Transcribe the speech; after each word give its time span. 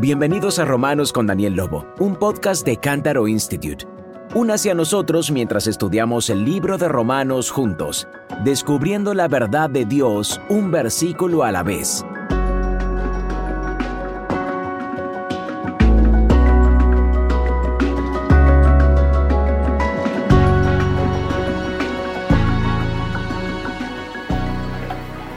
Bienvenidos 0.00 0.60
a 0.60 0.64
Romanos 0.64 1.12
con 1.12 1.26
Daniel 1.26 1.54
Lobo, 1.54 1.84
un 1.98 2.14
podcast 2.14 2.64
de 2.64 2.76
Cántaro 2.76 3.26
Institute. 3.26 3.84
Únase 4.32 4.70
a 4.70 4.74
nosotros 4.74 5.32
mientras 5.32 5.66
estudiamos 5.66 6.30
el 6.30 6.44
libro 6.44 6.78
de 6.78 6.86
Romanos 6.86 7.50
juntos, 7.50 8.06
descubriendo 8.44 9.12
la 9.12 9.26
verdad 9.26 9.68
de 9.68 9.86
Dios 9.86 10.40
un 10.50 10.70
versículo 10.70 11.42
a 11.42 11.50
la 11.50 11.64
vez. 11.64 12.04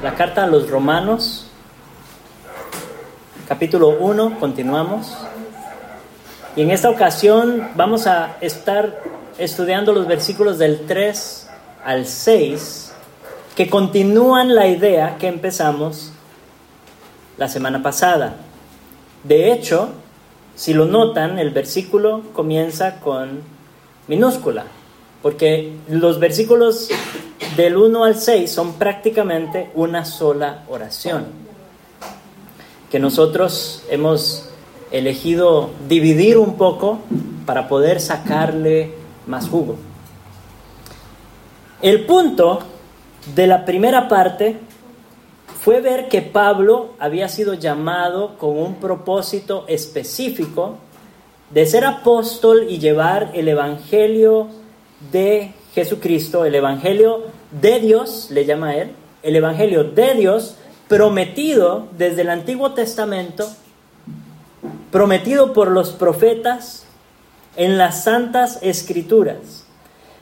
La 0.03 0.13
carta 0.13 0.43
a 0.43 0.47
los 0.47 0.69
romanos 0.69 1.40
capítulo 3.51 3.89
1, 3.99 4.39
continuamos. 4.39 5.13
Y 6.55 6.61
en 6.61 6.71
esta 6.71 6.89
ocasión 6.89 7.67
vamos 7.75 8.07
a 8.07 8.37
estar 8.39 9.03
estudiando 9.37 9.91
los 9.91 10.07
versículos 10.07 10.57
del 10.57 10.85
3 10.85 11.49
al 11.83 12.05
6, 12.05 12.93
que 13.53 13.69
continúan 13.69 14.55
la 14.55 14.67
idea 14.67 15.17
que 15.19 15.27
empezamos 15.27 16.13
la 17.37 17.49
semana 17.49 17.83
pasada. 17.83 18.35
De 19.25 19.51
hecho, 19.51 19.89
si 20.55 20.73
lo 20.73 20.85
notan, 20.85 21.37
el 21.37 21.49
versículo 21.49 22.21
comienza 22.31 23.01
con 23.01 23.41
minúscula, 24.07 24.63
porque 25.21 25.73
los 25.89 26.21
versículos 26.21 26.87
del 27.57 27.75
1 27.75 28.05
al 28.05 28.15
6 28.15 28.49
son 28.49 28.75
prácticamente 28.75 29.71
una 29.75 30.05
sola 30.05 30.63
oración 30.69 31.50
que 32.91 32.99
nosotros 32.99 33.83
hemos 33.89 34.49
elegido 34.91 35.69
dividir 35.87 36.37
un 36.37 36.57
poco 36.57 36.99
para 37.45 37.69
poder 37.69 38.01
sacarle 38.01 38.91
más 39.25 39.47
jugo. 39.47 39.77
El 41.81 42.05
punto 42.05 42.59
de 43.33 43.47
la 43.47 43.63
primera 43.65 44.09
parte 44.09 44.57
fue 45.61 45.79
ver 45.79 46.09
que 46.09 46.21
Pablo 46.21 46.91
había 46.99 47.29
sido 47.29 47.53
llamado 47.53 48.37
con 48.37 48.57
un 48.57 48.75
propósito 48.75 49.63
específico 49.67 50.75
de 51.49 51.65
ser 51.65 51.85
apóstol 51.85 52.65
y 52.67 52.79
llevar 52.79 53.31
el 53.33 53.47
Evangelio 53.47 54.47
de 55.11 55.53
Jesucristo, 55.73 56.43
el 56.43 56.55
Evangelio 56.55 57.23
de 57.51 57.79
Dios, 57.79 58.27
le 58.31 58.45
llama 58.45 58.75
él, 58.75 58.91
el 59.23 59.35
Evangelio 59.35 59.83
de 59.85 60.15
Dios 60.15 60.57
prometido 60.91 61.87
desde 61.97 62.23
el 62.23 62.29
Antiguo 62.29 62.73
Testamento, 62.73 63.49
prometido 64.91 65.53
por 65.53 65.71
los 65.71 65.91
profetas 65.91 66.83
en 67.55 67.77
las 67.77 68.03
santas 68.03 68.59
escrituras. 68.61 69.63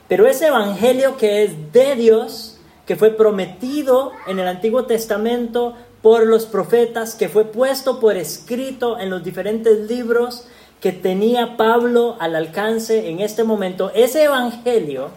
Pero 0.07 0.27
ese 0.27 0.45
evangelio 0.45 1.17
que 1.17 1.43
es 1.43 1.73
de 1.73 1.95
Dios, 1.95 2.59
que 2.85 2.95
fue 2.95 3.09
prometido 3.09 4.11
en 4.27 4.37
el 4.37 4.47
Antiguo 4.47 4.85
Testamento 4.85 5.73
por 6.03 6.27
los 6.27 6.45
profetas, 6.45 7.15
que 7.15 7.29
fue 7.29 7.45
puesto 7.45 7.99
por 7.99 8.15
escrito 8.15 8.99
en 8.99 9.09
los 9.09 9.23
diferentes 9.23 9.89
libros 9.89 10.45
que 10.81 10.91
tenía 10.91 11.57
Pablo 11.57 12.15
al 12.19 12.35
alcance 12.35 13.09
en 13.09 13.21
este 13.21 13.43
momento, 13.43 13.91
ese 13.95 14.25
evangelio, 14.25 15.09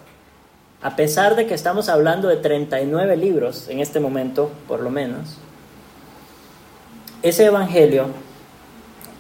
a 0.82 0.96
pesar 0.96 1.36
de 1.36 1.46
que 1.46 1.54
estamos 1.54 1.88
hablando 1.88 2.28
de 2.28 2.36
39 2.36 3.16
libros 3.16 3.68
en 3.68 3.78
este 3.78 4.00
momento, 4.00 4.50
por 4.66 4.80
lo 4.80 4.90
menos, 4.90 5.36
ese 7.22 7.46
evangelio 7.46 8.06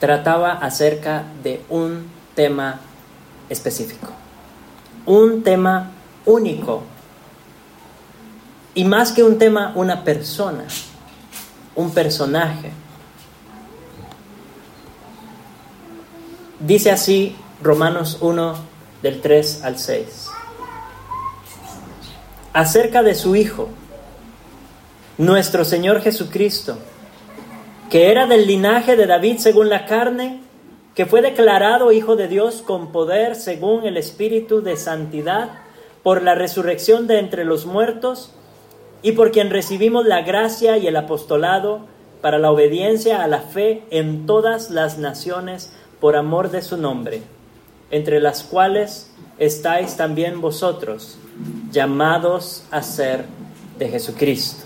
trataba 0.00 0.54
acerca 0.54 1.24
de 1.44 1.62
un 1.68 2.10
tema 2.34 2.80
específico, 3.48 4.08
un 5.06 5.44
tema 5.44 5.92
único, 6.26 6.82
y 8.74 8.84
más 8.84 9.12
que 9.12 9.22
un 9.22 9.38
tema, 9.38 9.72
una 9.76 10.02
persona, 10.02 10.64
un 11.76 11.92
personaje. 11.92 12.72
Dice 16.58 16.90
así 16.90 17.36
Romanos 17.62 18.18
1 18.20 18.54
del 19.02 19.20
3 19.20 19.62
al 19.62 19.78
6. 19.78 20.31
Acerca 22.54 23.02
de 23.02 23.14
su 23.14 23.34
Hijo, 23.34 23.70
nuestro 25.16 25.64
Señor 25.64 26.02
Jesucristo, 26.02 26.76
que 27.88 28.10
era 28.10 28.26
del 28.26 28.46
linaje 28.46 28.94
de 28.94 29.06
David 29.06 29.38
según 29.38 29.70
la 29.70 29.86
carne, 29.86 30.42
que 30.94 31.06
fue 31.06 31.22
declarado 31.22 31.92
Hijo 31.92 32.14
de 32.14 32.28
Dios 32.28 32.60
con 32.60 32.92
poder 32.92 33.36
según 33.36 33.86
el 33.86 33.96
Espíritu 33.96 34.60
de 34.60 34.76
Santidad, 34.76 35.48
por 36.02 36.22
la 36.22 36.34
resurrección 36.34 37.06
de 37.06 37.20
entre 37.20 37.46
los 37.46 37.64
muertos, 37.64 38.32
y 39.00 39.12
por 39.12 39.30
quien 39.30 39.48
recibimos 39.48 40.04
la 40.04 40.20
gracia 40.20 40.76
y 40.76 40.86
el 40.86 40.96
apostolado 40.96 41.86
para 42.20 42.38
la 42.38 42.50
obediencia 42.50 43.24
a 43.24 43.28
la 43.28 43.40
fe 43.40 43.82
en 43.90 44.26
todas 44.26 44.70
las 44.70 44.98
naciones 44.98 45.72
por 46.00 46.16
amor 46.16 46.50
de 46.50 46.60
su 46.60 46.76
nombre, 46.76 47.22
entre 47.90 48.20
las 48.20 48.42
cuales 48.42 49.10
estáis 49.38 49.96
también 49.96 50.42
vosotros, 50.42 51.16
llamados 51.70 52.64
a 52.70 52.82
ser 52.82 53.24
de 53.78 53.88
Jesucristo. 53.88 54.64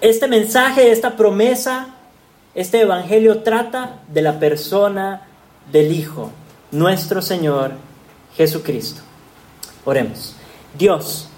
Este 0.00 0.28
mensaje, 0.28 0.90
esta 0.90 1.16
promesa, 1.16 1.88
este 2.54 2.80
evangelio 2.80 3.42
trata 3.42 4.00
de 4.08 4.22
la 4.22 4.38
persona 4.38 5.22
del 5.70 5.92
Hijo, 5.92 6.30
nuestro 6.70 7.20
Señor 7.20 7.72
Jesucristo. 8.36 9.02
Oremos. 9.84 10.34
Dios, 10.78 11.28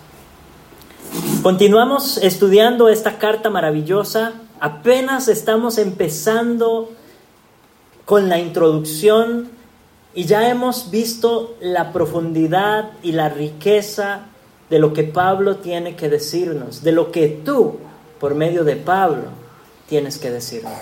continuamos 1.43 2.19
estudiando 2.19 2.89
esta 2.89 3.19
carta 3.19 3.51
maravillosa. 3.51 4.35
Apenas 4.61 5.29
estamos 5.29 5.79
empezando 5.79 6.93
con 8.05 8.29
la 8.29 8.39
introducción 8.39 9.51
y 10.15 10.25
ya 10.25 10.49
hemos 10.49 10.91
visto 10.91 11.57
la 11.61 11.93
profundidad 11.93 12.91
y 13.03 13.13
la 13.13 13.29
riqueza 13.29 14.27
de 14.69 14.79
lo 14.79 14.93
que 14.93 15.05
Pablo 15.05 15.57
tiene 15.57 15.97
que 15.97 16.09
decirnos, 16.09 16.83
de 16.83 16.93
lo 16.93 17.11
que 17.11 17.29
tú 17.29 17.79
por 18.21 18.35
medio 18.35 18.65
de 18.65 18.77
Pablo, 18.77 19.25
tienes 19.89 20.19
que 20.19 20.31
decirnos. 20.31 20.73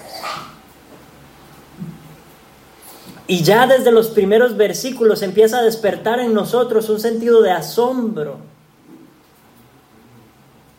Y 3.27 3.43
ya 3.43 3.67
desde 3.67 3.93
los 3.93 4.09
primeros 4.09 4.57
versículos 4.57 5.23
empieza 5.23 5.59
a 5.59 5.63
despertar 5.63 6.19
en 6.19 6.35
nosotros 6.35 6.89
un 6.91 6.99
sentido 6.99 7.41
de 7.41 7.53
asombro 7.53 8.39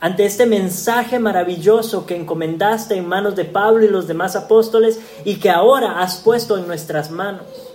ante 0.01 0.25
este 0.25 0.45
mensaje 0.45 1.19
maravilloso 1.19 2.05
que 2.05 2.15
encomendaste 2.15 2.95
en 2.95 3.07
manos 3.07 3.35
de 3.35 3.45
Pablo 3.45 3.85
y 3.85 3.87
los 3.87 4.07
demás 4.07 4.35
apóstoles 4.35 4.99
y 5.23 5.35
que 5.35 5.49
ahora 5.49 6.01
has 6.01 6.17
puesto 6.17 6.57
en 6.57 6.67
nuestras 6.67 7.11
manos 7.11 7.70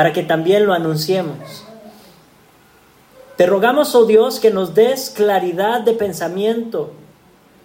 para 0.00 0.14
que 0.14 0.22
también 0.22 0.64
lo 0.64 0.72
anunciemos. 0.72 1.36
Te 3.36 3.44
rogamos, 3.44 3.94
oh 3.94 4.06
Dios, 4.06 4.40
que 4.40 4.50
nos 4.50 4.74
des 4.74 5.10
claridad 5.10 5.82
de 5.82 5.92
pensamiento, 5.92 6.92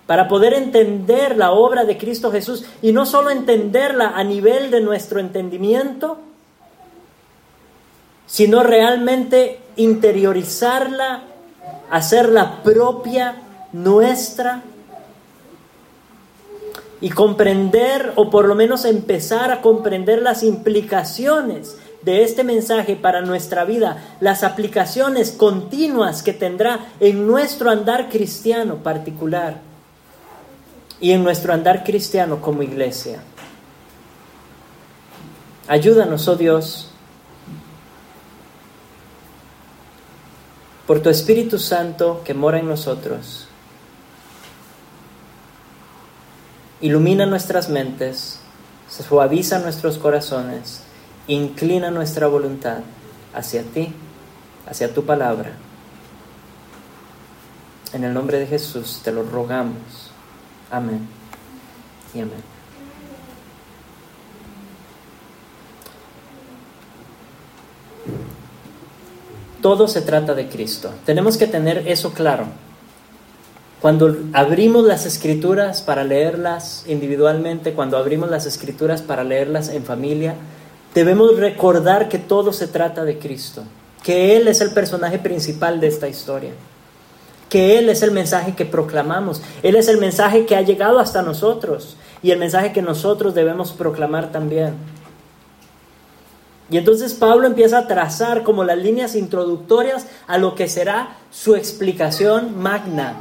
para 0.05 0.27
poder 0.27 0.53
entender 0.53 1.37
la 1.37 1.53
obra 1.53 1.85
de 1.85 1.97
Cristo 1.97 2.33
Jesús 2.33 2.65
y 2.81 2.91
no 2.91 3.05
solo 3.05 3.29
entenderla 3.29 4.17
a 4.17 4.25
nivel 4.25 4.69
de 4.69 4.81
nuestro 4.81 5.21
entendimiento, 5.21 6.17
sino 8.25 8.63
realmente 8.63 9.61
interiorizarla, 9.77 11.23
hacerla 11.89 12.63
propia, 12.63 13.35
nuestra, 13.71 14.61
y 16.99 17.11
comprender, 17.11 18.11
o 18.15 18.29
por 18.29 18.45
lo 18.45 18.55
menos 18.55 18.83
empezar 18.83 19.51
a 19.51 19.61
comprender 19.61 20.21
las 20.21 20.43
implicaciones 20.43 21.77
de 22.05 22.23
este 22.23 22.43
mensaje 22.43 22.95
para 22.95 23.21
nuestra 23.21 23.65
vida, 23.65 24.17
las 24.19 24.43
aplicaciones 24.43 25.31
continuas 25.31 26.21
que 26.21 26.33
tendrá 26.33 26.85
en 26.99 27.25
nuestro 27.25 27.71
andar 27.71 28.09
cristiano 28.09 28.77
particular 28.77 29.59
y 31.01 31.11
en 31.11 31.23
nuestro 31.23 31.51
andar 31.51 31.83
cristiano 31.83 32.39
como 32.41 32.61
iglesia. 32.61 33.21
Ayúdanos, 35.67 36.27
oh 36.27 36.35
Dios, 36.35 36.91
por 40.85 41.01
tu 41.01 41.09
Espíritu 41.09 41.57
Santo 41.57 42.21
que 42.23 42.35
mora 42.35 42.59
en 42.59 42.67
nosotros. 42.67 43.47
Ilumina 46.81 47.25
nuestras 47.25 47.69
mentes, 47.69 48.39
suaviza 48.87 49.57
nuestros 49.57 49.97
corazones, 49.97 50.84
Inclina 51.27 51.91
nuestra 51.91 52.27
voluntad 52.27 52.79
hacia 53.33 53.63
ti, 53.63 53.93
hacia 54.67 54.93
tu 54.93 55.05
palabra. 55.05 55.53
En 57.93 58.03
el 58.03 58.13
nombre 58.13 58.39
de 58.39 58.47
Jesús 58.47 59.01
te 59.03 59.11
lo 59.11 59.23
rogamos. 59.23 60.11
Amén 60.69 61.07
y 62.13 62.19
amén. 62.19 62.55
Todo 69.61 69.87
se 69.87 70.01
trata 70.01 70.35
de 70.35 70.47
Cristo. 70.47 70.91
Tenemos 71.05 71.37
que 71.37 71.47
tener 71.47 71.87
eso 71.87 72.13
claro. 72.13 72.45
Cuando 73.81 74.15
abrimos 74.33 74.85
las 74.85 75.05
escrituras 75.05 75.81
para 75.81 76.03
leerlas 76.03 76.85
individualmente, 76.87 77.73
cuando 77.73 77.97
abrimos 77.97 78.29
las 78.29 78.45
escrituras 78.45 79.01
para 79.01 79.23
leerlas 79.23 79.69
en 79.69 79.83
familia, 79.83 80.35
debemos 80.95 81.37
recordar 81.37 82.07
que 82.07 82.17
todo 82.17 82.53
se 82.53 82.67
trata 82.67 83.03
de 83.03 83.19
Cristo, 83.19 83.63
que 84.01 84.37
Él 84.37 84.47
es 84.47 84.61
el 84.61 84.71
personaje 84.71 85.19
principal 85.19 85.81
de 85.81 85.87
esta 85.87 86.07
historia, 86.07 86.51
que 87.49 87.77
Él 87.77 87.89
es 87.89 88.01
el 88.01 88.11
mensaje 88.11 88.55
que 88.55 88.65
proclamamos, 88.65 89.41
Él 89.61 89.75
es 89.75 89.89
el 89.89 89.97
mensaje 89.97 90.45
que 90.45 90.55
ha 90.55 90.61
llegado 90.61 90.99
hasta 90.99 91.21
nosotros 91.21 91.97
y 92.23 92.31
el 92.31 92.39
mensaje 92.39 92.71
que 92.71 92.81
nosotros 92.81 93.35
debemos 93.35 93.73
proclamar 93.73 94.31
también. 94.31 94.75
Y 96.71 96.77
entonces 96.77 97.13
Pablo 97.13 97.45
empieza 97.45 97.79
a 97.79 97.87
trazar 97.87 98.43
como 98.43 98.63
las 98.63 98.77
líneas 98.77 99.15
introductorias 99.15 100.07
a 100.27 100.37
lo 100.37 100.55
que 100.55 100.67
será 100.67 101.17
su 101.29 101.55
explicación 101.55 102.57
magna 102.57 103.17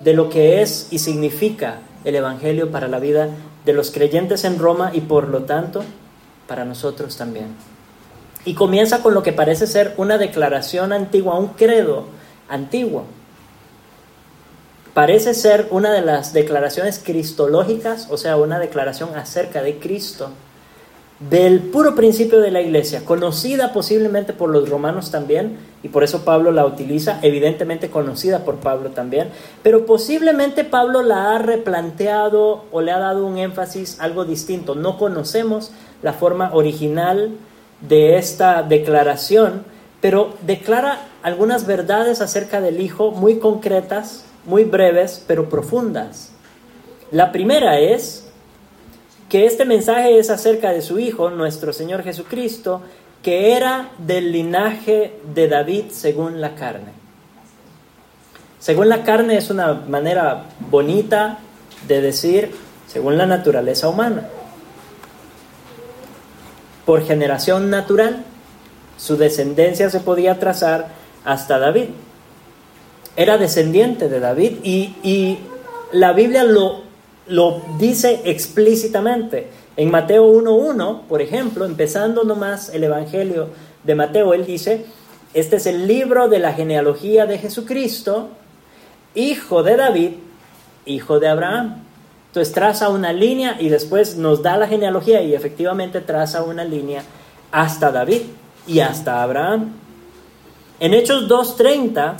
de 0.00 0.14
lo 0.14 0.30
que 0.30 0.62
es 0.62 0.88
y 0.90 0.98
significa 0.98 1.80
el 2.04 2.16
Evangelio 2.16 2.70
para 2.70 2.88
la 2.88 2.98
vida 2.98 3.28
de 3.66 3.72
los 3.74 3.90
creyentes 3.90 4.44
en 4.44 4.58
Roma 4.58 4.90
y 4.94 5.02
por 5.02 5.28
lo 5.28 5.42
tanto 5.42 5.84
para 6.50 6.64
nosotros 6.64 7.16
también. 7.16 7.54
Y 8.44 8.54
comienza 8.54 9.04
con 9.04 9.14
lo 9.14 9.22
que 9.22 9.32
parece 9.32 9.68
ser 9.68 9.94
una 9.98 10.18
declaración 10.18 10.92
antigua, 10.92 11.38
un 11.38 11.50
credo 11.50 12.06
antiguo. 12.48 13.04
Parece 14.92 15.32
ser 15.34 15.68
una 15.70 15.92
de 15.92 16.02
las 16.02 16.32
declaraciones 16.32 16.98
cristológicas, 16.98 18.08
o 18.10 18.16
sea, 18.16 18.36
una 18.36 18.58
declaración 18.58 19.14
acerca 19.14 19.62
de 19.62 19.78
Cristo 19.78 20.30
del 21.28 21.60
puro 21.60 21.94
principio 21.94 22.40
de 22.40 22.50
la 22.50 22.62
iglesia, 22.62 23.04
conocida 23.04 23.74
posiblemente 23.74 24.32
por 24.32 24.48
los 24.48 24.70
romanos 24.70 25.10
también, 25.10 25.58
y 25.82 25.88
por 25.88 26.02
eso 26.02 26.24
Pablo 26.24 26.50
la 26.50 26.64
utiliza, 26.64 27.18
evidentemente 27.20 27.90
conocida 27.90 28.44
por 28.44 28.56
Pablo 28.56 28.90
también, 28.90 29.28
pero 29.62 29.84
posiblemente 29.84 30.64
Pablo 30.64 31.02
la 31.02 31.34
ha 31.34 31.38
replanteado 31.38 32.64
o 32.72 32.80
le 32.80 32.92
ha 32.92 32.98
dado 32.98 33.26
un 33.26 33.36
énfasis 33.36 34.00
algo 34.00 34.24
distinto. 34.24 34.74
No 34.74 34.96
conocemos 34.96 35.72
la 36.02 36.14
forma 36.14 36.54
original 36.54 37.32
de 37.82 38.16
esta 38.16 38.62
declaración, 38.62 39.64
pero 40.00 40.34
declara 40.46 41.00
algunas 41.22 41.66
verdades 41.66 42.22
acerca 42.22 42.62
del 42.62 42.80
Hijo 42.80 43.10
muy 43.10 43.38
concretas, 43.38 44.24
muy 44.46 44.64
breves, 44.64 45.22
pero 45.26 45.50
profundas. 45.50 46.32
La 47.10 47.30
primera 47.30 47.78
es 47.78 48.29
que 49.30 49.46
este 49.46 49.64
mensaje 49.64 50.18
es 50.18 50.28
acerca 50.28 50.72
de 50.72 50.82
su 50.82 50.98
Hijo, 50.98 51.30
nuestro 51.30 51.72
Señor 51.72 52.02
Jesucristo, 52.02 52.82
que 53.22 53.52
era 53.52 53.90
del 53.98 54.32
linaje 54.32 55.14
de 55.32 55.46
David 55.46 55.84
según 55.90 56.40
la 56.40 56.56
carne. 56.56 56.92
Según 58.58 58.88
la 58.88 59.04
carne 59.04 59.36
es 59.36 59.48
una 59.48 59.72
manera 59.72 60.46
bonita 60.58 61.38
de 61.86 62.00
decir 62.00 62.50
según 62.88 63.16
la 63.16 63.26
naturaleza 63.26 63.88
humana. 63.88 64.28
Por 66.84 67.06
generación 67.06 67.70
natural, 67.70 68.24
su 68.96 69.16
descendencia 69.16 69.90
se 69.90 70.00
podía 70.00 70.40
trazar 70.40 70.88
hasta 71.24 71.60
David. 71.60 71.90
Era 73.16 73.38
descendiente 73.38 74.08
de 74.08 74.18
David 74.18 74.58
y, 74.64 74.96
y 75.04 75.38
la 75.92 76.12
Biblia 76.14 76.42
lo 76.42 76.89
lo 77.30 77.62
dice 77.78 78.20
explícitamente. 78.24 79.48
En 79.76 79.90
Mateo 79.90 80.26
1.1, 80.26 81.02
por 81.08 81.22
ejemplo, 81.22 81.64
empezando 81.64 82.24
nomás 82.24 82.68
el 82.74 82.84
Evangelio 82.84 83.48
de 83.84 83.94
Mateo, 83.94 84.34
él 84.34 84.44
dice, 84.44 84.84
este 85.32 85.56
es 85.56 85.66
el 85.66 85.86
libro 85.86 86.28
de 86.28 86.40
la 86.40 86.52
genealogía 86.52 87.24
de 87.26 87.38
Jesucristo, 87.38 88.28
hijo 89.14 89.62
de 89.62 89.76
David, 89.76 90.10
hijo 90.84 91.20
de 91.20 91.28
Abraham. 91.28 91.84
Entonces 92.26 92.52
traza 92.52 92.88
una 92.88 93.12
línea 93.12 93.56
y 93.58 93.68
después 93.68 94.16
nos 94.16 94.42
da 94.42 94.56
la 94.56 94.66
genealogía 94.66 95.22
y 95.22 95.34
efectivamente 95.34 96.00
traza 96.00 96.42
una 96.42 96.64
línea 96.64 97.02
hasta 97.52 97.90
David 97.90 98.22
y 98.66 98.80
hasta 98.80 99.22
Abraham. 99.22 99.72
En 100.80 100.94
Hechos 100.94 101.28
2.30 101.28 102.16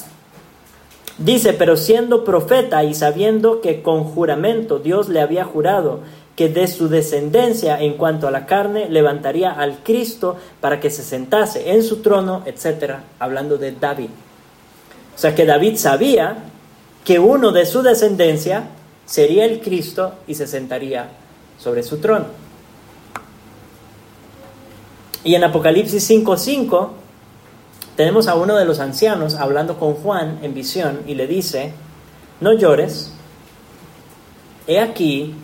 Dice, 1.21 1.53
pero 1.53 1.77
siendo 1.77 2.25
profeta 2.25 2.83
y 2.83 2.95
sabiendo 2.95 3.61
que 3.61 3.83
con 3.83 4.05
juramento 4.05 4.79
Dios 4.79 5.11
le 5.11 5.21
había 5.21 5.45
jurado 5.45 6.01
que 6.35 6.49
de 6.49 6.67
su 6.67 6.89
descendencia 6.89 7.79
en 7.79 7.99
cuanto 7.99 8.27
a 8.27 8.31
la 8.31 8.47
carne 8.47 8.89
levantaría 8.89 9.53
al 9.53 9.81
Cristo 9.83 10.39
para 10.63 10.81
que 10.81 10.89
se 10.89 11.03
sentase 11.03 11.73
en 11.73 11.83
su 11.83 11.97
trono, 11.97 12.43
etc., 12.47 12.95
hablando 13.19 13.59
de 13.59 13.73
David. 13.73 14.09
O 15.15 15.19
sea 15.19 15.35
que 15.35 15.45
David 15.45 15.77
sabía 15.77 16.39
que 17.05 17.19
uno 17.19 17.53
de 17.53 17.67
su 17.67 17.83
descendencia 17.83 18.71
sería 19.05 19.45
el 19.45 19.61
Cristo 19.61 20.15
y 20.27 20.35
se 20.35 20.47
sentaría 20.47 21.11
sobre 21.59 21.83
su 21.83 21.99
trono. 21.99 22.27
Y 25.23 25.35
en 25.35 25.45
Apocalipsis 25.45 26.09
5:5 26.09 27.00
tenemos 28.01 28.29
a 28.29 28.35
uno 28.35 28.57
de 28.57 28.65
los 28.65 28.81
ancianos 28.81 29.35
hablando 29.35 29.79
con 29.79 29.93
Juan 29.93 30.39
en 30.41 30.55
visión 30.55 31.01
y 31.07 31.17
le 31.17 31.27
dice, 31.27 31.73
no 32.41 32.55
llores, 32.55 33.13
he 34.67 34.81
aquí 34.81 35.35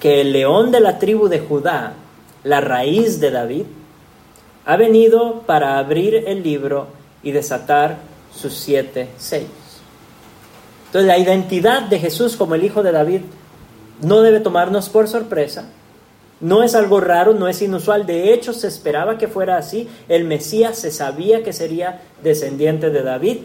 que 0.00 0.22
el 0.22 0.32
león 0.32 0.72
de 0.72 0.80
la 0.80 0.98
tribu 0.98 1.28
de 1.28 1.40
Judá, 1.40 1.92
la 2.42 2.62
raíz 2.62 3.20
de 3.20 3.30
David, 3.30 3.64
ha 4.64 4.78
venido 4.78 5.42
para 5.42 5.76
abrir 5.76 6.14
el 6.26 6.42
libro 6.42 6.86
y 7.22 7.32
desatar 7.32 7.98
sus 8.34 8.54
siete 8.54 9.10
sellos. 9.18 9.50
Entonces 10.86 11.08
la 11.08 11.18
identidad 11.18 11.82
de 11.82 11.98
Jesús 11.98 12.34
como 12.38 12.54
el 12.54 12.64
Hijo 12.64 12.82
de 12.82 12.92
David 12.92 13.20
no 14.00 14.22
debe 14.22 14.40
tomarnos 14.40 14.88
por 14.88 15.06
sorpresa, 15.06 15.68
no 16.40 16.62
es 16.62 16.74
algo 16.74 17.00
raro, 17.00 17.32
no 17.32 17.48
es 17.48 17.62
inusual. 17.62 18.04
De 18.04 18.32
hecho, 18.32 18.52
se 18.52 18.68
esperaba 18.68 19.16
que 19.16 19.28
fuera 19.28 19.56
así. 19.56 19.88
El 20.08 20.24
Mesías 20.24 20.78
se 20.78 20.90
sabía 20.90 21.42
que 21.42 21.52
sería 21.52 22.02
descendiente 22.22 22.90
de 22.90 23.02
David. 23.02 23.38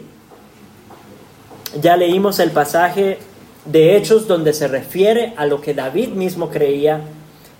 Ya 1.80 1.96
leímos 1.96 2.38
el 2.38 2.50
pasaje 2.50 3.18
de 3.64 3.96
Hechos 3.96 4.28
donde 4.28 4.52
se 4.52 4.68
refiere 4.68 5.32
a 5.36 5.46
lo 5.46 5.60
que 5.60 5.72
David 5.72 6.08
mismo 6.10 6.50
creía. 6.50 7.00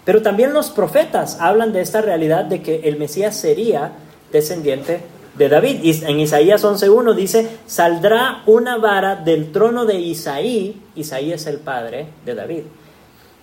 Pero 0.04 0.20
también 0.20 0.52
los 0.52 0.68
profetas 0.68 1.38
hablan 1.40 1.72
de 1.72 1.80
esta 1.80 2.02
realidad 2.02 2.44
de 2.44 2.60
que 2.60 2.80
el 2.84 2.98
Mesías 2.98 3.34
sería 3.34 3.92
descendiente 4.32 5.00
de 5.38 5.48
David. 5.48 5.78
Y 5.82 6.04
en 6.04 6.20
Isaías 6.20 6.62
11.1 6.62 7.14
dice, 7.14 7.48
saldrá 7.66 8.42
una 8.44 8.76
vara 8.76 9.16
del 9.16 9.50
trono 9.50 9.86
de 9.86 9.98
Isaí. 9.98 10.82
Isaí 10.94 11.32
es 11.32 11.46
el 11.46 11.56
padre 11.58 12.08
de 12.26 12.34
David 12.34 12.62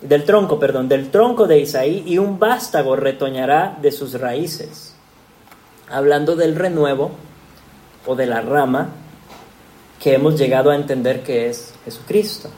del 0.02 0.24
tronco, 0.24 0.60
perdón, 0.60 0.88
del 0.88 1.10
tronco 1.10 1.48
de 1.48 1.60
Isaí, 1.60 2.04
y 2.06 2.18
un 2.18 2.40
vástago 2.40 2.96
retoñará 2.96 3.78
de 3.82 3.92
sus 3.92 4.20
raíces. 4.20 4.96
Hablando 5.90 6.36
del 6.36 6.56
renuevo 6.56 7.12
o 8.06 8.16
de 8.16 8.26
la 8.26 8.42
rama 8.42 8.90
que 10.00 10.14
hemos 10.14 10.38
llegado 10.38 10.70
a 10.70 10.76
entender 10.76 11.24
que 11.24 11.50
es 11.50 11.74
Jesucristo. 11.84 12.50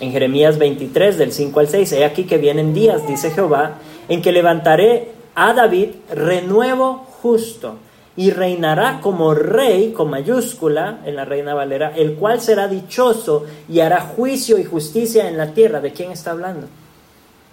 En 0.00 0.12
Jeremías 0.12 0.58
23, 0.58 1.16
del 1.16 1.32
5 1.32 1.60
al 1.60 1.68
6, 1.68 1.92
he 1.92 2.04
aquí 2.04 2.24
que 2.24 2.36
vienen 2.36 2.74
días, 2.74 3.06
dice 3.06 3.30
Jehová, 3.30 3.78
en 4.08 4.20
que 4.20 4.32
levantaré 4.32 5.12
a 5.34 5.54
David 5.54 5.90
renuevo 6.10 7.06
justo 7.22 7.78
y 8.16 8.30
reinará 8.30 9.00
como 9.02 9.34
rey, 9.34 9.92
con 9.92 10.08
mayúscula, 10.08 11.00
en 11.04 11.16
la 11.16 11.24
Reina 11.26 11.54
Valera, 11.54 11.92
el 11.94 12.14
cual 12.14 12.40
será 12.40 12.66
dichoso 12.66 13.44
y 13.68 13.80
hará 13.80 14.00
juicio 14.00 14.58
y 14.58 14.64
justicia 14.64 15.28
en 15.28 15.36
la 15.36 15.52
tierra. 15.52 15.80
¿De 15.80 15.92
quién 15.92 16.10
está 16.10 16.30
hablando? 16.30 16.66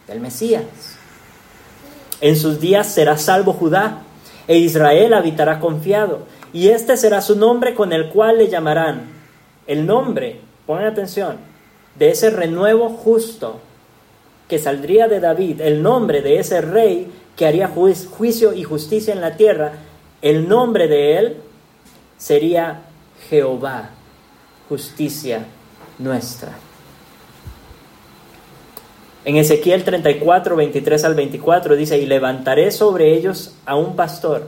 Del 0.08 0.22
Mesías. 0.22 0.64
En 2.22 2.38
sus 2.38 2.62
días 2.62 2.88
será 2.88 3.18
salvo 3.18 3.52
Judá, 3.52 4.04
e 4.48 4.58
Israel 4.58 5.14
habitará 5.14 5.60
confiado, 5.60 6.20
y 6.54 6.70
este 6.70 6.96
será 6.96 7.22
su 7.22 7.36
nombre 7.36 7.74
con 7.74 7.92
el 7.92 8.10
cual 8.10 8.38
le 8.38 8.48
llamarán. 8.48 9.12
El 9.68 9.86
nombre, 9.86 10.40
pongan 10.66 10.86
atención, 10.86 11.38
de 11.98 12.12
ese 12.12 12.30
renuevo 12.30 12.90
justo 12.90 13.60
que 14.48 14.60
saldría 14.60 15.08
de 15.08 15.20
David, 15.20 15.62
el 15.62 15.82
nombre 15.82 16.22
de 16.22 16.40
ese 16.40 16.62
rey 16.62 17.12
que 17.36 17.46
haría 17.46 17.68
juicio 17.68 18.54
y 18.54 18.64
justicia 18.64 19.14
en 19.14 19.22
la 19.22 19.36
tierra, 19.36 19.74
el 20.24 20.48
nombre 20.48 20.88
de 20.88 21.18
él 21.18 21.38
sería 22.18 22.84
Jehová, 23.30 23.90
justicia 24.70 25.46
nuestra. 26.00 26.54
En 29.26 29.36
Ezequiel 29.36 29.84
34, 29.84 30.56
23 30.56 31.04
al 31.04 31.16
24 31.16 31.76
dice, 31.76 31.98
y 31.98 32.06
levantaré 32.06 32.72
sobre 32.72 33.14
ellos 33.14 33.54
a 33.66 33.76
un 33.76 33.98
pastor, 33.98 34.48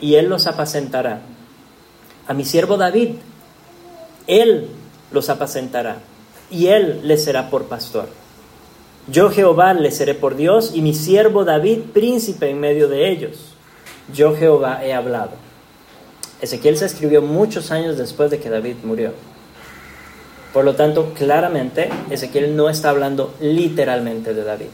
y 0.00 0.14
él 0.14 0.30
los 0.30 0.46
apacentará. 0.46 1.20
A 2.26 2.32
mi 2.32 2.46
siervo 2.46 2.78
David, 2.78 3.16
él 4.26 4.68
los 5.12 5.28
apacentará, 5.28 5.98
y 6.50 6.68
él 6.68 7.00
les 7.04 7.24
será 7.24 7.50
por 7.50 7.66
pastor. 7.66 8.08
Yo 9.08 9.28
Jehová 9.28 9.74
les 9.74 9.98
seré 9.98 10.14
por 10.14 10.34
Dios, 10.34 10.72
y 10.74 10.80
mi 10.80 10.94
siervo 10.94 11.44
David 11.44 11.80
príncipe 11.92 12.48
en 12.48 12.58
medio 12.58 12.88
de 12.88 13.10
ellos 13.10 13.53
yo 14.12 14.36
Jehová 14.36 14.84
he 14.84 14.92
hablado. 14.92 15.32
Ezequiel 16.40 16.76
se 16.76 16.86
escribió 16.86 17.22
muchos 17.22 17.70
años 17.70 17.96
después 17.96 18.30
de 18.30 18.38
que 18.38 18.50
David 18.50 18.76
murió. 18.84 19.12
Por 20.52 20.64
lo 20.64 20.74
tanto, 20.74 21.12
claramente, 21.14 21.88
Ezequiel 22.10 22.54
no 22.54 22.68
está 22.68 22.90
hablando 22.90 23.34
literalmente 23.40 24.34
de 24.34 24.44
David. 24.44 24.68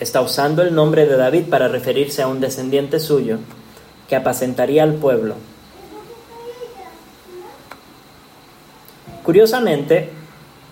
Está 0.00 0.20
usando 0.20 0.62
el 0.62 0.74
nombre 0.74 1.06
de 1.06 1.16
David 1.16 1.44
para 1.48 1.68
referirse 1.68 2.20
a 2.20 2.28
un 2.28 2.40
descendiente 2.40 3.00
suyo 3.00 3.38
que 4.08 4.16
apacentaría 4.16 4.82
al 4.82 4.94
pueblo. 4.94 5.36
Curiosamente, 9.22 10.10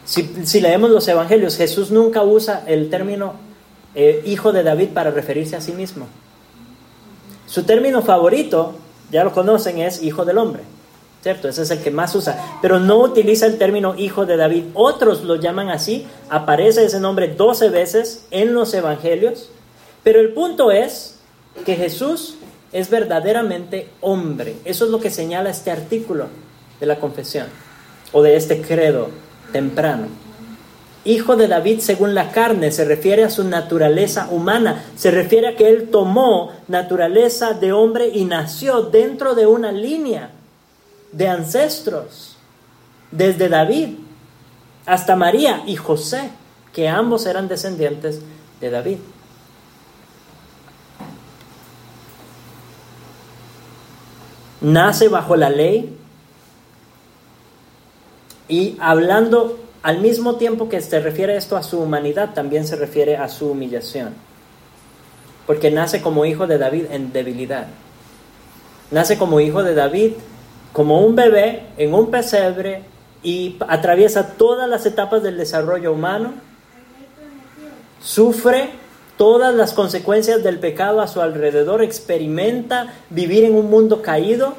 si, 0.05 0.61
leemos 0.61 0.91
los 0.91 1.09
evangelios, 1.09 1.57
Jesús 1.57 1.91
nunca 1.91 2.23
usa 2.23 2.63
el 2.67 2.91
término 2.91 3.35
eh, 3.95 4.23
hijo 4.27 4.53
de 4.53 4.63
David 4.63 4.91
para 4.91 5.11
referirse 5.11 5.57
a 5.57 5.61
sí 5.61 5.73
mismo. 5.73 6.07
Su 7.55 7.63
término 7.63 8.03
favorito, 8.03 8.75
ya 9.13 9.23
lo 9.23 9.31
conocen, 9.31 9.79
es 9.79 10.03
hijo 10.03 10.25
del 10.25 10.39
hombre. 10.39 10.65
¿Cierto? 11.23 11.47
Ese 11.49 11.63
es 11.63 11.71
el 11.71 11.85
que 11.85 11.93
más 11.93 12.13
usa. 12.17 12.59
Pero 12.61 12.81
no 12.81 12.99
utiliza 12.99 13.47
el 13.47 13.59
término 13.59 13.95
hijo 13.95 14.27
de 14.27 14.37
David. 14.37 14.65
Otros 14.75 15.23
lo 15.23 15.37
llaman 15.37 15.69
así. 15.69 16.05
Aparece 16.31 16.85
ese 16.85 16.99
nombre 16.99 17.29
12 17.29 17.69
veces 17.69 18.27
en 18.33 18.55
los 18.55 18.75
evangelios. 18.75 19.51
Pero 20.03 20.19
el 20.19 20.33
punto 20.33 20.73
es 20.73 21.21
que 21.65 21.77
Jesús 21.77 22.35
es 22.73 22.91
verdaderamente 22.91 23.89
hombre. 24.01 24.57
Eso 24.65 24.87
es 24.87 24.91
lo 24.91 24.99
que 24.99 25.11
señala 25.11 25.51
este 25.51 25.71
artículo 25.71 26.27
de 26.81 26.87
la 26.87 26.99
confesión 26.99 27.47
o 28.11 28.21
de 28.21 28.35
este 28.35 28.63
credo 28.63 29.11
temprano. 29.53 30.09
Hijo 31.07 31.37
de 31.37 31.49
David 31.49 31.81
según 31.81 32.15
la 32.15 32.33
carne 32.33 32.71
se 32.71 32.87
refiere 32.87 33.25
a 33.25 33.31
su 33.31 33.45
naturaleza 33.45 34.29
humana, 34.31 34.85
se 34.97 35.11
refiere 35.11 35.49
a 35.49 35.57
que 35.57 35.69
él 35.69 35.91
tomó 35.91 36.53
naturaleza 36.67 37.53
de 37.53 37.73
hombre 37.73 38.09
y 38.09 38.25
nació 38.25 38.83
dentro 38.83 39.35
de 39.35 39.47
una 39.47 39.71
línea 39.71 40.31
de 41.13 41.29
ancestros, 41.29 42.37
desde 43.11 43.49
David 43.49 43.91
hasta 44.87 45.15
María 45.15 45.63
y 45.67 45.77
José, 45.77 46.31
que 46.73 46.89
ambos 46.89 47.27
eran 47.27 47.49
descendientes 47.49 48.21
de 48.61 48.71
David. 48.71 48.99
Nace 54.63 55.09
bajo 55.09 55.37
la 55.37 55.51
ley, 55.51 55.99
y 58.49 58.77
hablando 58.81 59.59
al 59.85 60.01
mismo 60.01 60.37
tiempo 60.37 60.71
que 60.71 60.81
se 60.81 60.99
refiere 60.99 61.37
esto 61.37 61.59
a 61.59 61.63
su 61.63 61.79
humanidad, 61.79 62.33
también 62.33 62.67
se 62.67 62.75
refiere 62.75 63.19
a 63.19 63.29
su 63.29 63.51
humillación. 63.51 64.15
Porque 65.47 65.71
nace 65.71 66.01
como 66.01 66.25
hijo 66.25 66.47
de 66.47 66.57
David 66.57 66.87
en 66.91 67.13
debilidad. 67.13 67.67
Nace 68.91 69.19
como 69.19 69.41
hijo 69.41 69.63
de 69.63 69.75
David, 69.75 70.13
como 70.73 71.03
un 71.03 71.15
bebé 71.15 71.67
en 71.77 71.93
un 71.93 72.11
pesebre 72.11 72.83
y 73.23 73.59
atraviesa 73.69 74.29
todas 74.39 74.71
las 74.71 74.87
etapas 74.87 75.23
del 75.23 75.37
desarrollo 75.37 75.93
humano. 75.93 76.33
Sufre 78.03 78.71
todas 79.19 79.55
las 79.55 79.75
consecuencias 79.75 80.43
del 80.43 80.61
pecado 80.61 81.03
a 81.03 81.09
su 81.09 81.21
alrededor, 81.21 81.83
experimenta 81.83 82.95
vivir 83.11 83.45
en 83.45 83.55
un 83.55 83.69
mundo 83.69 84.01
caído. 84.01 84.55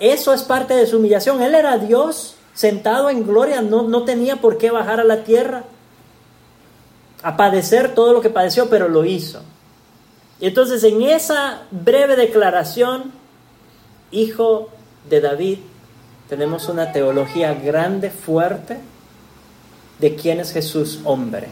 Eso 0.00 0.34
es 0.34 0.42
parte 0.42 0.74
de 0.74 0.86
su 0.86 0.98
humillación. 0.98 1.40
Él 1.40 1.54
era 1.54 1.78
Dios 1.78 2.35
sentado 2.56 3.10
en 3.10 3.24
gloria, 3.24 3.62
no, 3.62 3.82
no 3.82 4.04
tenía 4.04 4.36
por 4.36 4.58
qué 4.58 4.72
bajar 4.72 4.98
a 4.98 5.04
la 5.04 5.22
tierra 5.22 5.62
a 7.22 7.36
padecer 7.36 7.94
todo 7.94 8.12
lo 8.12 8.20
que 8.20 8.30
padeció, 8.30 8.68
pero 8.68 8.88
lo 8.88 9.04
hizo. 9.04 9.42
Y 10.40 10.46
entonces 10.46 10.82
en 10.84 11.02
esa 11.02 11.62
breve 11.70 12.16
declaración, 12.16 13.12
hijo 14.10 14.70
de 15.08 15.20
David, 15.20 15.58
tenemos 16.28 16.68
una 16.68 16.92
teología 16.92 17.54
grande, 17.54 18.10
fuerte, 18.10 18.78
de 19.98 20.14
quién 20.16 20.40
es 20.40 20.52
Jesús 20.52 21.00
hombre. 21.04 21.48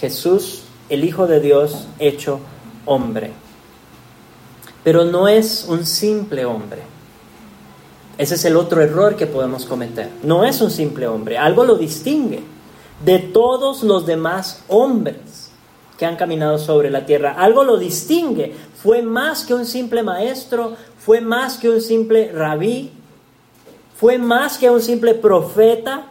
Jesús, 0.00 0.62
el 0.88 1.04
Hijo 1.04 1.26
de 1.26 1.40
Dios, 1.40 1.86
hecho 1.98 2.40
hombre. 2.84 3.32
Pero 4.82 5.04
no 5.04 5.28
es 5.28 5.66
un 5.68 5.86
simple 5.86 6.44
hombre. 6.44 6.93
Ese 8.16 8.36
es 8.36 8.44
el 8.44 8.56
otro 8.56 8.80
error 8.80 9.16
que 9.16 9.26
podemos 9.26 9.64
cometer. 9.64 10.08
No 10.22 10.44
es 10.44 10.60
un 10.60 10.70
simple 10.70 11.06
hombre, 11.08 11.38
algo 11.38 11.64
lo 11.64 11.76
distingue 11.76 12.42
de 13.04 13.18
todos 13.18 13.82
los 13.82 14.06
demás 14.06 14.62
hombres 14.68 15.50
que 15.98 16.06
han 16.06 16.16
caminado 16.16 16.58
sobre 16.58 16.90
la 16.90 17.06
tierra. 17.06 17.34
Algo 17.36 17.64
lo 17.64 17.76
distingue. 17.76 18.54
Fue 18.82 19.02
más 19.02 19.44
que 19.44 19.54
un 19.54 19.66
simple 19.66 20.02
maestro, 20.02 20.76
fue 20.98 21.20
más 21.20 21.56
que 21.56 21.70
un 21.70 21.80
simple 21.80 22.32
rabí, 22.32 22.92
fue 23.96 24.18
más 24.18 24.58
que 24.58 24.70
un 24.70 24.80
simple 24.80 25.14
profeta, 25.14 26.06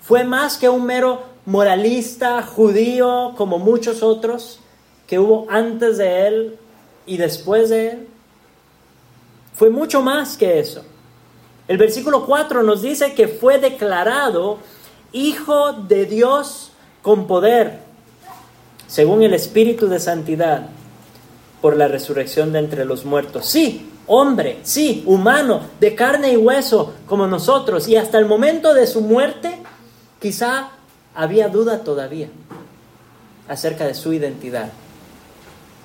fue 0.00 0.24
más 0.24 0.56
que 0.56 0.68
un 0.68 0.84
mero 0.84 1.22
moralista 1.44 2.42
judío 2.42 3.34
como 3.36 3.58
muchos 3.58 4.02
otros 4.02 4.60
que 5.06 5.18
hubo 5.18 5.46
antes 5.50 5.98
de 5.98 6.26
él 6.26 6.58
y 7.06 7.16
después 7.16 7.70
de 7.70 7.88
él. 7.88 8.08
Fue 9.54 9.70
mucho 9.70 10.00
más 10.00 10.36
que 10.36 10.58
eso. 10.58 10.84
El 11.72 11.78
versículo 11.78 12.26
4 12.26 12.62
nos 12.62 12.82
dice 12.82 13.14
que 13.14 13.28
fue 13.28 13.58
declarado 13.58 14.58
Hijo 15.10 15.72
de 15.72 16.04
Dios 16.04 16.70
con 17.00 17.26
poder, 17.26 17.78
según 18.86 19.22
el 19.22 19.32
Espíritu 19.32 19.88
de 19.88 19.98
Santidad, 19.98 20.66
por 21.62 21.74
la 21.78 21.88
resurrección 21.88 22.52
de 22.52 22.58
entre 22.58 22.84
los 22.84 23.06
muertos. 23.06 23.46
Sí, 23.46 23.90
hombre, 24.06 24.58
sí, 24.64 25.02
humano, 25.06 25.62
de 25.80 25.94
carne 25.94 26.34
y 26.34 26.36
hueso, 26.36 26.92
como 27.06 27.26
nosotros. 27.26 27.88
Y 27.88 27.96
hasta 27.96 28.18
el 28.18 28.26
momento 28.26 28.74
de 28.74 28.86
su 28.86 29.00
muerte, 29.00 29.56
quizá 30.20 30.72
había 31.14 31.48
duda 31.48 31.78
todavía 31.78 32.28
acerca 33.48 33.86
de 33.86 33.94
su 33.94 34.12
identidad. 34.12 34.70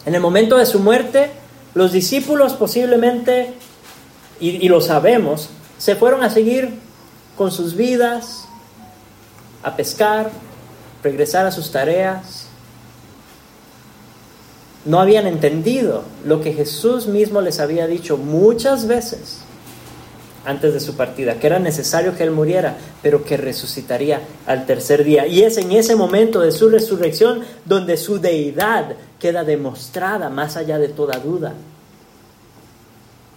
En 0.06 0.16
el 0.16 0.20
momento 0.20 0.58
de 0.58 0.66
su 0.66 0.82
muerte, 0.82 1.32
los 1.76 1.94
discípulos 1.94 2.56
posiblemente, 2.56 3.54
y, 4.42 4.66
y 4.66 4.68
lo 4.68 4.82
sabemos, 4.82 5.52
se 5.78 5.96
fueron 5.96 6.24
a 6.24 6.30
seguir 6.30 6.74
con 7.38 7.52
sus 7.52 7.76
vidas, 7.76 8.48
a 9.64 9.76
pescar, 9.76 10.32
regresar 11.04 11.46
a 11.46 11.52
sus 11.52 11.72
tareas. 11.72 12.48
No 14.86 15.00
habían 15.00 15.28
entendido 15.28 16.04
lo 16.26 16.42
que 16.42 16.54
Jesús 16.54 17.08
mismo 17.08 17.42
les 17.42 17.60
había 17.60 17.88
dicho 17.88 18.18
muchas 18.18 18.88
veces 18.88 19.40
antes 20.46 20.74
de 20.74 20.80
su 20.80 20.96
partida, 20.96 21.36
que 21.36 21.48
era 21.48 21.60
necesario 21.60 22.16
que 22.16 22.24
Él 22.24 22.32
muriera, 22.32 22.78
pero 23.04 23.26
que 23.26 23.36
resucitaría 23.36 24.22
al 24.46 24.66
tercer 24.66 25.04
día. 25.04 25.28
Y 25.28 25.44
es 25.44 25.58
en 25.58 25.74
ese 25.74 25.98
momento 25.98 26.40
de 26.40 26.54
su 26.54 26.70
resurrección 26.70 27.42
donde 27.66 27.98
su 27.98 28.20
deidad 28.20 28.96
queda 29.20 29.44
demostrada 29.44 30.30
más 30.30 30.56
allá 30.56 30.80
de 30.80 30.88
toda 30.88 31.20
duda. 31.20 31.54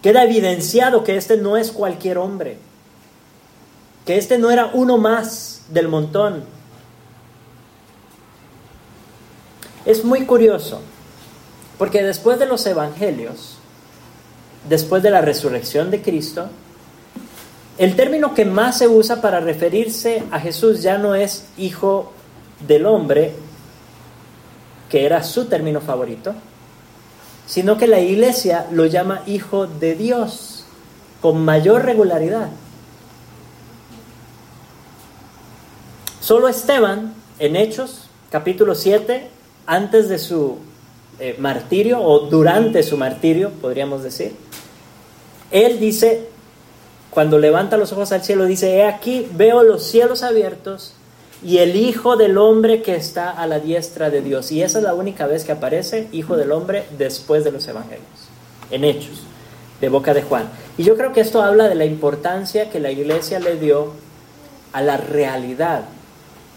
Queda 0.01 0.23
evidenciado 0.23 1.03
que 1.03 1.15
este 1.15 1.37
no 1.37 1.57
es 1.57 1.71
cualquier 1.71 2.17
hombre, 2.17 2.57
que 4.05 4.17
este 4.17 4.37
no 4.39 4.49
era 4.49 4.71
uno 4.73 4.97
más 4.97 5.61
del 5.69 5.87
montón. 5.87 6.43
Es 9.85 10.03
muy 10.03 10.25
curioso, 10.25 10.81
porque 11.77 12.03
después 12.03 12.39
de 12.39 12.47
los 12.47 12.65
evangelios, 12.65 13.57
después 14.67 15.03
de 15.03 15.11
la 15.11 15.21
resurrección 15.21 15.91
de 15.91 16.01
Cristo, 16.01 16.49
el 17.77 17.95
término 17.95 18.33
que 18.33 18.45
más 18.45 18.79
se 18.79 18.87
usa 18.87 19.21
para 19.21 19.39
referirse 19.39 20.23
a 20.31 20.39
Jesús 20.39 20.81
ya 20.81 20.97
no 20.97 21.15
es 21.15 21.45
hijo 21.57 22.11
del 22.67 22.85
hombre, 22.85 23.33
que 24.89 25.05
era 25.05 25.23
su 25.23 25.45
término 25.45 25.79
favorito, 25.79 26.33
sino 27.47 27.77
que 27.77 27.87
la 27.87 27.99
iglesia 27.99 28.67
lo 28.71 28.85
llama 28.85 29.23
hijo 29.25 29.67
de 29.67 29.95
Dios 29.95 30.65
con 31.21 31.43
mayor 31.43 31.85
regularidad. 31.85 32.49
Solo 36.19 36.47
Esteban, 36.47 37.13
en 37.39 37.55
Hechos, 37.55 38.07
capítulo 38.29 38.75
7, 38.75 39.27
antes 39.65 40.07
de 40.07 40.19
su 40.19 40.57
eh, 41.19 41.35
martirio 41.39 42.01
o 42.01 42.19
durante 42.29 42.83
su 42.83 42.97
martirio, 42.97 43.51
podríamos 43.61 44.03
decir, 44.03 44.35
él 45.51 45.79
dice, 45.79 46.29
cuando 47.09 47.37
levanta 47.37 47.77
los 47.77 47.91
ojos 47.91 48.11
al 48.11 48.23
cielo, 48.23 48.45
dice, 48.45 48.77
he 48.77 48.85
aquí, 48.85 49.27
veo 49.33 49.63
los 49.63 49.83
cielos 49.83 50.23
abiertos 50.23 50.95
y 51.43 51.57
el 51.57 51.75
Hijo 51.75 52.17
del 52.17 52.37
Hombre 52.37 52.81
que 52.81 52.95
está 52.95 53.31
a 53.31 53.47
la 53.47 53.59
diestra 53.59 54.09
de 54.09 54.21
Dios. 54.21 54.51
Y 54.51 54.61
esa 54.61 54.77
es 54.77 54.83
la 54.83 54.93
única 54.93 55.25
vez 55.25 55.43
que 55.43 55.51
aparece 55.51 56.07
Hijo 56.11 56.37
del 56.37 56.51
Hombre 56.51 56.85
después 56.97 57.43
de 57.43 57.51
los 57.51 57.67
Evangelios, 57.67 58.05
en 58.69 58.83
Hechos, 58.83 59.23
de 59.79 59.89
boca 59.89 60.13
de 60.13 60.21
Juan. 60.21 60.49
Y 60.77 60.83
yo 60.83 60.95
creo 60.95 61.13
que 61.13 61.21
esto 61.21 61.41
habla 61.41 61.67
de 61.67 61.75
la 61.75 61.85
importancia 61.85 62.69
que 62.69 62.79
la 62.79 62.91
iglesia 62.91 63.39
le 63.39 63.55
dio 63.55 63.93
a 64.73 64.81
la 64.81 64.97
realidad 64.97 65.85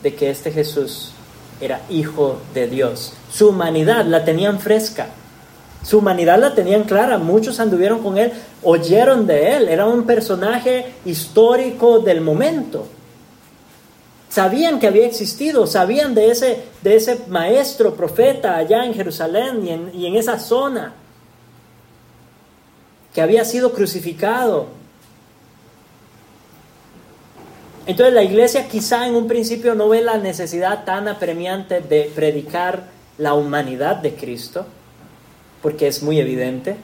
de 0.03 0.15
que 0.15 0.31
este 0.31 0.53
Jesús 0.53 1.13
era 1.61 1.81
Hijo 1.89 2.39
de 2.53 2.67
Dios. 2.67 3.15
Su 3.33 3.49
humanidad 3.49 4.05
la 4.05 4.25
tenían 4.25 4.61
fresca. 4.61 5.07
Su 5.83 5.99
humanidad 5.99 6.39
la 6.39 6.55
tenían 6.55 6.85
clara, 6.85 7.19
muchos 7.19 7.61
anduvieron 7.61 8.03
con 8.03 8.17
él, 8.17 8.33
oyeron 8.63 9.27
de 9.27 9.55
él, 9.55 9.69
era 9.69 9.85
un 9.85 10.05
personaje 10.05 10.95
histórico 11.05 11.99
del 11.99 12.23
momento. 12.23 12.87
Sabían 14.35 14.81
que 14.81 14.89
había 14.89 15.07
existido, 15.07 15.65
sabían 15.65 16.13
de 16.13 16.29
ese, 16.33 16.65
de 16.83 16.97
ese 16.97 17.21
maestro 17.29 17.95
profeta 17.95 18.57
allá 18.57 18.85
en 18.85 18.93
Jerusalén 18.93 19.65
y 19.65 19.71
en, 19.71 19.93
y 19.95 20.07
en 20.09 20.17
esa 20.17 20.41
zona, 20.41 20.93
que 23.15 23.23
había 23.23 23.45
sido 23.45 23.73
crucificado. 23.73 24.67
Entonces 27.87 28.13
la 28.13 28.25
iglesia 28.25 28.67
quizá 28.67 29.07
en 29.07 29.15
un 29.15 29.29
principio 29.29 29.77
no 29.77 29.89
ve 29.89 30.03
la 30.03 30.19
necesidad 30.19 30.85
tan 30.85 31.07
apremiante 31.07 31.81
de 31.81 32.11
predicar 32.13 32.89
la 33.19 33.35
humanidad 33.35 33.99
de 33.99 34.17
Cristo, 34.17 34.67
porque 35.63 35.87
es 35.87 36.03
muy 36.03 36.19
evidente, 36.19 36.75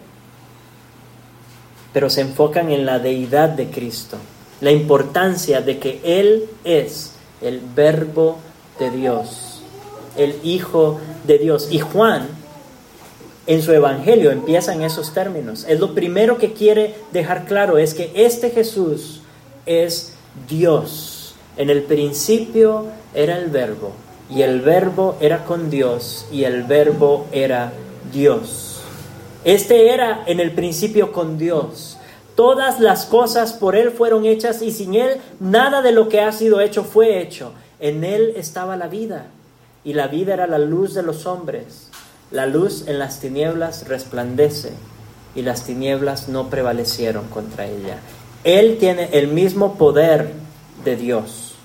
pero 1.93 2.11
se 2.11 2.21
enfocan 2.21 2.71
en 2.71 2.87
la 2.87 3.01
deidad 3.01 3.49
de 3.49 3.71
Cristo, 3.71 4.19
la 4.61 4.71
importancia 4.71 5.61
de 5.63 5.81
que 5.81 6.01
Él 6.05 6.49
es 6.63 7.15
el 7.41 7.61
verbo 7.75 8.39
de 8.79 8.91
Dios, 8.91 9.61
el 10.17 10.37
Hijo 10.43 10.99
de 11.27 11.39
Dios. 11.39 11.69
Y 11.71 11.79
Juan, 11.79 12.29
en 13.47 13.63
su 13.63 13.73
Evangelio, 13.73 14.31
empieza 14.31 14.75
en 14.75 14.83
esos 14.83 15.13
términos. 15.13 15.65
Es 15.69 15.81
lo 15.81 15.95
primero 15.95 16.39
que 16.39 16.53
quiere 16.53 16.95
dejar 17.13 17.45
claro, 17.47 17.79
es 17.79 17.95
que 17.95 18.13
este 18.15 18.51
Jesús 18.51 19.21
es 19.67 20.15
Dios. 20.49 21.35
En 21.57 21.71
el 21.71 21.83
principio 21.83 22.87
era 23.15 23.37
el 23.37 23.51
verbo, 23.51 23.93
y 24.31 24.43
el 24.43 24.61
verbo 24.61 25.17
era 25.21 25.45
con 25.45 25.71
Dios, 25.71 26.27
y 26.31 26.45
el 26.45 26.63
verbo 26.63 27.27
era 27.33 27.73
Dios. 28.13 28.81
Este 29.45 29.93
era 29.93 30.23
en 30.27 30.39
el 30.39 30.53
principio 30.53 31.13
con 31.13 31.39
Dios. 31.39 31.90
Todas 32.41 32.81
las 32.81 33.05
cosas 33.05 33.53
por 33.53 33.77
Él 33.77 33.91
fueron 33.91 34.25
hechas 34.25 34.63
y 34.63 34.71
sin 34.71 34.95
Él 34.95 35.19
nada 35.41 35.83
de 35.83 35.93
lo 35.93 36.09
que 36.09 36.23
ha 36.23 36.33
sido 36.33 36.63
hecho 36.63 36.85
fue 36.85 37.21
hecho. 37.21 37.53
En 37.81 38.03
Él 38.03 38.33
estaba 38.35 38.79
la 38.79 38.89
vida 38.89 39.27
y 39.85 39.93
la 39.93 40.07
vida 40.07 40.33
era 40.33 40.47
la 40.47 40.57
luz 40.57 40.95
de 40.95 41.03
los 41.03 41.27
hombres. 41.27 41.91
La 42.31 42.47
luz 42.47 42.89
en 42.89 42.99
las 42.99 43.21
tinieblas 43.21 43.89
resplandece 43.89 44.73
y 45.35 45.43
las 45.43 45.67
tinieblas 45.67 46.31
no 46.31 46.49
prevalecieron 46.49 47.29
contra 47.29 47.67
ella. 47.67 47.99
Él 48.43 48.79
tiene 48.81 49.11
el 49.13 49.29
mismo 49.29 49.75
poder 49.75 50.33
de 50.83 50.97
Dios. 50.97 51.57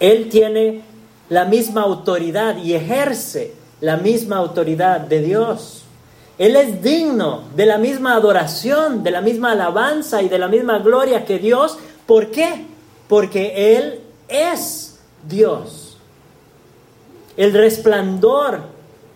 Él 0.00 0.30
tiene 0.30 0.80
la 1.28 1.44
misma 1.44 1.82
autoridad 1.82 2.56
y 2.56 2.72
ejerce 2.72 3.52
la 3.82 3.98
misma 3.98 4.38
autoridad 4.38 5.00
de 5.00 5.20
Dios. 5.20 5.84
Él 6.40 6.56
es 6.56 6.82
digno 6.82 7.42
de 7.54 7.66
la 7.66 7.76
misma 7.76 8.14
adoración, 8.14 9.02
de 9.02 9.10
la 9.10 9.20
misma 9.20 9.52
alabanza 9.52 10.22
y 10.22 10.30
de 10.30 10.38
la 10.38 10.48
misma 10.48 10.78
gloria 10.78 11.26
que 11.26 11.38
Dios. 11.38 11.76
¿Por 12.06 12.30
qué? 12.30 12.64
Porque 13.08 13.76
Él 13.76 14.00
es 14.26 14.98
Dios. 15.28 15.98
El 17.36 17.52
resplandor 17.52 18.60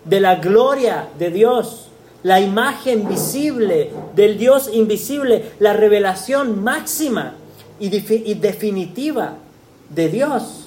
de 0.04 0.20
la 0.20 0.34
gloria 0.34 1.08
de 1.18 1.30
Dios, 1.30 1.88
la 2.22 2.42
imagen 2.42 3.08
visible 3.08 3.90
del 4.14 4.36
Dios 4.36 4.68
invisible, 4.70 5.52
la 5.60 5.72
revelación 5.72 6.62
máxima 6.62 7.36
y, 7.80 7.88
definitiva 8.34 9.38
de 9.88 10.10
Dios. 10.10 10.66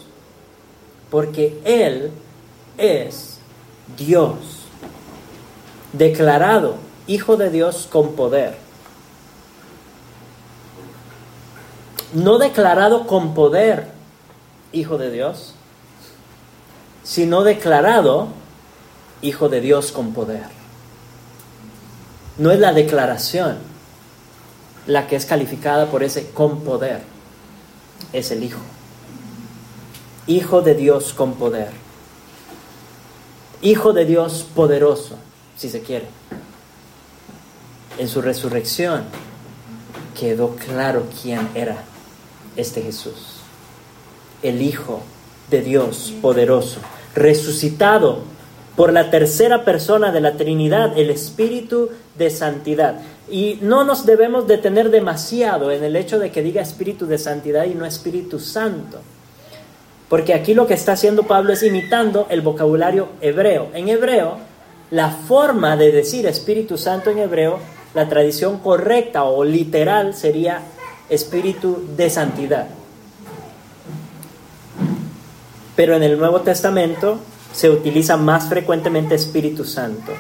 Porque 1.11 1.59
Él 1.63 2.09
es 2.79 3.37
Dios 3.95 4.56
declarado 5.93 6.75
Hijo 7.07 7.37
de 7.37 7.49
Dios 7.49 7.87
con 7.89 8.13
poder. 8.15 8.57
No 12.13 12.37
declarado 12.37 13.07
con 13.07 13.33
poder 13.33 13.91
Hijo 14.73 14.97
de 14.97 15.09
Dios, 15.09 15.53
sino 17.03 17.43
declarado 17.43 18.27
Hijo 19.21 19.47
de 19.47 19.61
Dios 19.61 19.91
con 19.91 20.13
poder. 20.13 20.43
No 22.37 22.51
es 22.51 22.59
la 22.59 22.73
declaración 22.73 23.57
la 24.85 25.07
que 25.07 25.15
es 25.15 25.25
calificada 25.25 25.87
por 25.87 26.03
ese 26.03 26.29
con 26.31 26.61
poder, 26.61 27.01
es 28.13 28.31
el 28.31 28.43
Hijo. 28.43 28.59
Hijo 30.27 30.61
de 30.61 30.75
Dios 30.75 31.13
con 31.13 31.35
poder. 31.35 31.71
Hijo 33.61 33.93
de 33.93 34.05
Dios 34.05 34.45
poderoso 34.53 35.17
si 35.57 35.69
se 35.69 35.81
quiere. 35.81 36.05
En 37.97 38.07
su 38.07 38.21
resurrección 38.21 39.03
quedó 40.17 40.55
claro 40.55 41.05
quién 41.21 41.49
era 41.55 41.83
este 42.55 42.81
Jesús, 42.81 43.41
el 44.43 44.61
Hijo 44.61 45.01
de 45.49 45.61
Dios 45.61 46.13
poderoso, 46.21 46.79
resucitado 47.15 48.19
por 48.75 48.93
la 48.93 49.09
tercera 49.09 49.65
persona 49.65 50.11
de 50.11 50.21
la 50.21 50.37
Trinidad, 50.37 50.97
el 50.97 51.09
Espíritu 51.09 51.89
de 52.17 52.29
Santidad. 52.29 53.01
Y 53.29 53.57
no 53.61 53.83
nos 53.83 54.05
debemos 54.05 54.47
detener 54.47 54.91
demasiado 54.91 55.71
en 55.71 55.83
el 55.83 55.95
hecho 55.95 56.19
de 56.19 56.31
que 56.31 56.43
diga 56.43 56.61
Espíritu 56.61 57.07
de 57.07 57.17
Santidad 57.17 57.65
y 57.65 57.73
no 57.73 57.85
Espíritu 57.85 58.39
Santo. 58.39 58.99
Porque 60.09 60.33
aquí 60.33 60.53
lo 60.53 60.67
que 60.67 60.75
está 60.75 60.93
haciendo 60.93 61.23
Pablo 61.23 61.53
es 61.53 61.63
imitando 61.63 62.27
el 62.29 62.41
vocabulario 62.41 63.09
hebreo. 63.19 63.69
En 63.73 63.89
hebreo, 63.89 64.37
la 64.91 65.09
forma 65.09 65.75
de 65.75 65.91
decir 65.91 66.25
Espíritu 66.25 66.77
Santo 66.77 67.09
en 67.09 67.19
hebreo, 67.19 67.59
la 67.93 68.07
tradición 68.07 68.59
correcta 68.59 69.23
o 69.23 69.43
literal 69.43 70.13
sería 70.13 70.61
Espíritu 71.09 71.83
de 71.95 72.09
Santidad. 72.09 72.67
Pero 75.75 75.95
en 75.95 76.03
el 76.03 76.17
Nuevo 76.17 76.41
Testamento 76.41 77.19
se 77.53 77.69
utiliza 77.69 78.17
más 78.17 78.47
frecuentemente 78.47 79.15
Espíritu 79.15 79.63
Santo. 79.63 80.13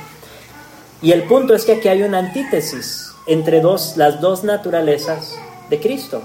Y 1.01 1.11
el 1.11 1.23
punto 1.23 1.53
es 1.53 1.65
que 1.65 1.73
aquí 1.73 1.87
hay 1.87 2.03
una 2.03 2.19
antítesis 2.19 3.11
entre 3.27 3.61
dos, 3.61 3.97
las 3.97 4.21
dos 4.21 4.43
naturalezas 4.43 5.35
de 5.69 5.79
Cristo. 5.79 6.21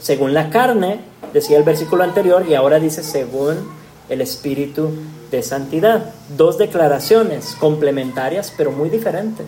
Según 0.00 0.34
la 0.34 0.50
carne, 0.50 1.00
decía 1.32 1.56
el 1.56 1.64
versículo 1.64 2.02
anterior, 2.02 2.44
y 2.48 2.54
ahora 2.54 2.78
dice 2.78 3.02
según 3.02 3.70
el 4.08 4.20
espíritu 4.20 4.90
de 5.32 5.42
santidad. 5.42 6.12
Dos 6.36 6.58
declaraciones 6.58 7.56
complementarias 7.58 8.52
pero 8.56 8.70
muy 8.70 8.88
diferentes. 8.88 9.46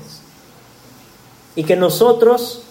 Y 1.55 1.63
que 1.63 1.77
nosotros 1.77 2.63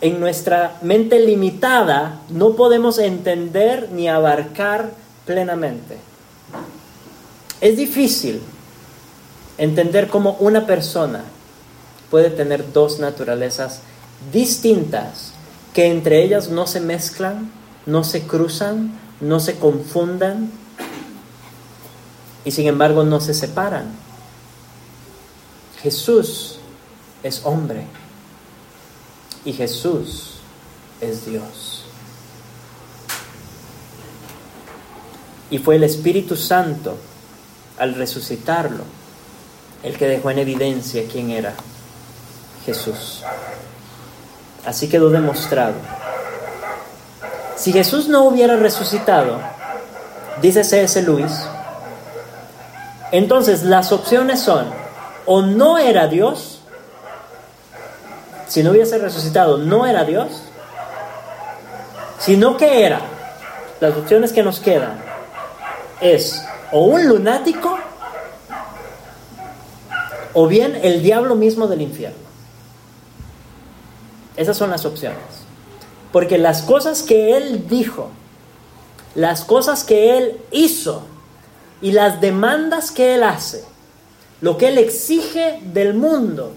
en 0.00 0.20
nuestra 0.20 0.78
mente 0.82 1.18
limitada 1.18 2.20
no 2.28 2.54
podemos 2.54 2.98
entender 2.98 3.88
ni 3.90 4.08
abarcar 4.08 4.92
plenamente. 5.24 5.96
Es 7.60 7.76
difícil 7.76 8.40
entender 9.56 10.08
cómo 10.08 10.36
una 10.40 10.66
persona 10.66 11.24
puede 12.10 12.30
tener 12.30 12.72
dos 12.72 12.98
naturalezas 12.98 13.80
distintas 14.32 15.32
que 15.72 15.86
entre 15.86 16.22
ellas 16.22 16.50
no 16.50 16.66
se 16.66 16.80
mezclan, 16.80 17.50
no 17.86 18.04
se 18.04 18.22
cruzan, 18.22 18.92
no 19.20 19.40
se 19.40 19.58
confundan, 19.58 20.50
y 22.44 22.50
sin 22.50 22.66
embargo 22.66 23.04
no 23.04 23.20
se 23.20 23.34
separan. 23.34 23.92
Jesús 25.82 26.58
es 27.22 27.42
hombre 27.44 27.84
y 29.44 29.52
Jesús 29.52 30.34
es 31.00 31.26
Dios. 31.26 31.84
Y 35.50 35.58
fue 35.58 35.76
el 35.76 35.84
Espíritu 35.84 36.36
Santo, 36.36 36.96
al 37.78 37.94
resucitarlo, 37.94 38.84
el 39.82 39.96
que 39.96 40.06
dejó 40.06 40.30
en 40.30 40.38
evidencia 40.38 41.04
quién 41.10 41.30
era 41.30 41.54
Jesús. 42.64 43.22
Así 44.64 44.88
quedó 44.88 45.10
demostrado. 45.10 45.74
Si 47.56 47.72
Jesús 47.72 48.08
no 48.08 48.24
hubiera 48.24 48.56
resucitado, 48.56 49.38
dice 50.40 50.64
C.S. 50.64 51.02
Luis, 51.02 51.30
entonces 53.12 53.62
las 53.62 53.92
opciones 53.92 54.40
son, 54.40 54.66
o 55.26 55.42
no 55.42 55.78
era 55.78 56.06
Dios, 56.06 56.60
si 58.48 58.62
no 58.62 58.70
hubiese 58.70 58.98
resucitado, 58.98 59.58
no 59.58 59.86
era 59.86 60.04
Dios, 60.04 60.42
sino 62.18 62.56
que 62.56 62.84
era, 62.84 63.00
las 63.80 63.96
opciones 63.96 64.32
que 64.32 64.42
nos 64.42 64.60
quedan 64.60 64.98
es 66.00 66.44
o 66.72 66.84
un 66.84 67.06
lunático 67.06 67.78
o 70.32 70.46
bien 70.46 70.78
el 70.82 71.02
diablo 71.02 71.36
mismo 71.36 71.66
del 71.68 71.80
infierno. 71.82 72.18
Esas 74.36 74.56
son 74.56 74.70
las 74.70 74.84
opciones. 74.84 75.18
Porque 76.12 76.38
las 76.38 76.62
cosas 76.62 77.02
que 77.02 77.36
él 77.36 77.66
dijo, 77.68 78.10
las 79.14 79.44
cosas 79.44 79.84
que 79.84 80.16
él 80.18 80.40
hizo, 80.50 81.02
y 81.84 81.92
las 81.92 82.22
demandas 82.22 82.90
que 82.90 83.14
Él 83.14 83.22
hace, 83.22 83.62
lo 84.40 84.56
que 84.56 84.68
Él 84.68 84.78
exige 84.78 85.60
del 85.74 85.92
mundo, 85.92 86.52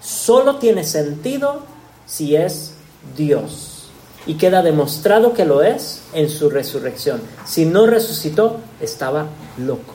solo 0.00 0.58
tiene 0.58 0.84
sentido 0.84 1.62
si 2.06 2.36
es 2.36 2.74
Dios. 3.16 3.88
Y 4.24 4.34
queda 4.34 4.62
demostrado 4.62 5.34
que 5.34 5.44
lo 5.44 5.64
es 5.64 6.00
en 6.12 6.30
su 6.30 6.48
resurrección. 6.48 7.20
Si 7.44 7.64
no 7.64 7.88
resucitó, 7.88 8.58
estaba 8.80 9.26
loco. 9.58 9.94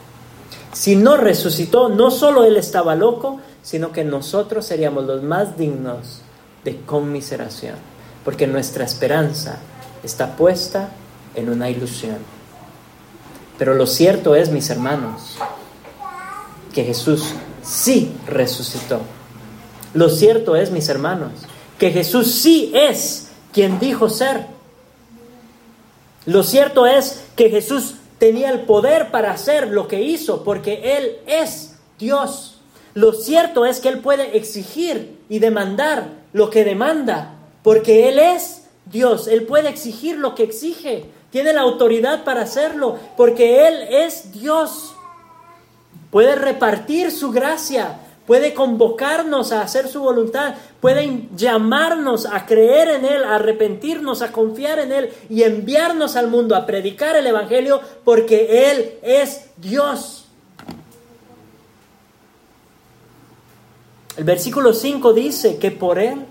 Si 0.74 0.98
no 0.98 1.16
resucitó, 1.16 1.88
no 1.88 2.12
solo 2.12 2.44
él 2.44 2.58
estaba 2.58 2.96
loco, 2.96 3.40
sino 3.64 3.94
que 3.94 4.04
nosotros 4.04 4.66
seríamos 4.66 5.06
los 5.06 5.24
más 5.24 5.58
dignos 5.58 6.20
de 6.66 6.76
conmiseración, 6.82 7.76
porque 8.26 8.48
nuestra 8.48 8.84
esperanza 8.84 9.60
está 10.04 10.36
puesta 10.36 10.90
en 11.36 11.48
una 11.48 11.70
ilusión. 11.70 12.41
Pero 13.62 13.76
lo 13.76 13.86
cierto 13.86 14.34
es, 14.34 14.50
mis 14.50 14.72
hermanos, 14.72 15.36
que 16.74 16.84
Jesús 16.84 17.36
sí 17.62 18.12
resucitó. 18.26 19.02
Lo 19.94 20.10
cierto 20.10 20.56
es, 20.56 20.72
mis 20.72 20.90
hermanos, 20.90 21.34
que 21.78 21.92
Jesús 21.92 22.32
sí 22.32 22.72
es 22.74 23.30
quien 23.54 23.80
dijo 23.80 24.10
ser. 24.10 24.48
Lo 26.26 26.42
cierto 26.42 26.88
es 26.88 27.24
que 27.36 27.52
Jesús 27.52 27.98
tenía 28.18 28.50
el 28.50 28.62
poder 28.62 29.12
para 29.12 29.32
hacer 29.32 29.68
lo 29.68 29.88
que 29.88 30.02
hizo, 30.02 30.44
porque 30.44 30.98
Él 30.98 31.18
es 31.28 31.76
Dios. 32.00 32.62
Lo 32.96 33.14
cierto 33.14 33.68
es 33.68 33.80
que 33.80 33.90
Él 33.90 34.00
puede 34.00 34.38
exigir 34.38 35.20
y 35.30 35.38
demandar 35.38 36.10
lo 36.34 36.50
que 36.50 36.64
demanda, 36.64 37.36
porque 37.62 38.10
Él 38.10 38.18
es 38.18 38.64
Dios. 38.88 39.28
Él 39.28 39.44
puede 39.44 39.70
exigir 39.70 40.18
lo 40.18 40.34
que 40.34 40.42
exige. 40.42 41.12
Tiene 41.32 41.54
la 41.54 41.62
autoridad 41.62 42.24
para 42.24 42.42
hacerlo, 42.42 43.00
porque 43.18 43.68
Él 43.68 43.88
es 43.90 44.32
Dios. 44.34 44.94
Puede 46.12 46.36
repartir 46.36 47.10
su 47.10 47.32
gracia, 47.32 48.00
puede 48.28 48.54
convocarnos 48.54 49.54
a 49.54 49.62
hacer 49.62 49.88
su 49.88 50.02
voluntad, 50.02 50.56
puede 50.82 51.30
llamarnos 51.36 52.26
a 52.26 52.46
creer 52.46 52.90
en 52.90 53.06
Él, 53.06 53.24
a 53.24 53.36
arrepentirnos, 53.36 54.22
a 54.22 54.34
confiar 54.34 54.80
en 54.80 54.92
Él 54.92 55.10
y 55.30 55.44
enviarnos 55.44 56.18
al 56.18 56.28
mundo 56.28 56.56
a 56.56 56.66
predicar 56.66 57.16
el 57.16 57.28
Evangelio 57.28 57.80
porque 58.04 58.72
Él 58.72 59.00
es 59.02 59.46
Dios. 59.56 60.26
El 64.18 64.26
versículo 64.26 64.74
5 64.74 65.14
dice 65.14 65.58
que 65.58 65.72
por 65.72 65.98
Él 65.98 66.26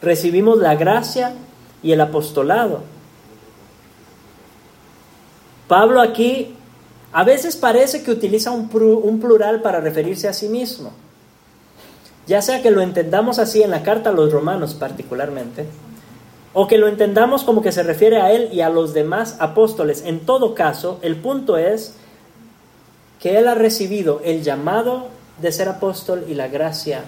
recibimos 0.00 0.58
la 0.58 0.74
gracia 0.74 1.34
y 1.82 1.92
el 1.92 2.00
apostolado. 2.00 2.80
Pablo 5.72 6.02
aquí 6.02 6.54
a 7.14 7.24
veces 7.24 7.56
parece 7.56 8.02
que 8.02 8.10
utiliza 8.10 8.50
un, 8.50 8.68
plural 8.68 9.62
para 9.62 9.80
referirse 9.80 10.28
a 10.28 10.34
sí 10.34 10.50
mismo 10.50 10.92
ya 12.26 12.42
sea 12.42 12.60
que 12.60 12.70
lo 12.70 12.82
entendamos 12.82 13.38
así 13.38 13.62
en 13.62 13.70
la 13.70 13.82
carta 13.82 14.10
a 14.10 14.12
los 14.12 14.30
romanos 14.30 14.74
particularmente, 14.74 15.64
o 16.52 16.66
que 16.66 16.76
lo 16.76 16.88
entendamos 16.88 17.42
como 17.42 17.62
que 17.62 17.72
se 17.72 17.82
refiere 17.82 18.20
a 18.20 18.32
él 18.32 18.50
y 18.52 18.60
a 18.60 18.68
los 18.68 18.92
demás 18.92 19.36
apóstoles. 19.40 20.02
En 20.04 20.20
todo 20.20 20.54
caso, 20.54 20.98
el 21.00 21.16
punto 21.16 21.56
es 21.56 21.94
que 23.18 23.38
él 23.38 23.48
ha 23.48 23.54
recibido 23.54 24.20
el 24.24 24.42
llamado 24.42 25.08
de 25.40 25.52
ser 25.52 25.70
apóstol 25.70 26.26
y 26.28 26.34
la 26.34 26.48
gracia 26.48 27.02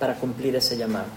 para 0.00 0.14
cumplir 0.14 0.56
ese 0.56 0.78
llamado. 0.78 1.08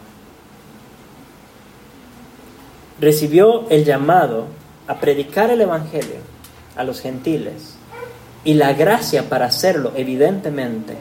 Recibió 3.00 3.70
el 3.70 3.86
llamado 3.86 4.48
a 4.86 5.00
predicar 5.00 5.50
el 5.50 5.62
Evangelio 5.62 6.39
a 6.80 6.84
los 6.84 7.02
gentiles 7.02 7.76
y 8.44 8.54
la 8.54 8.74
gracia 8.74 9.28
para 9.30 9.48
hacerlo, 9.48 9.92
evidentemente, 9.96 10.96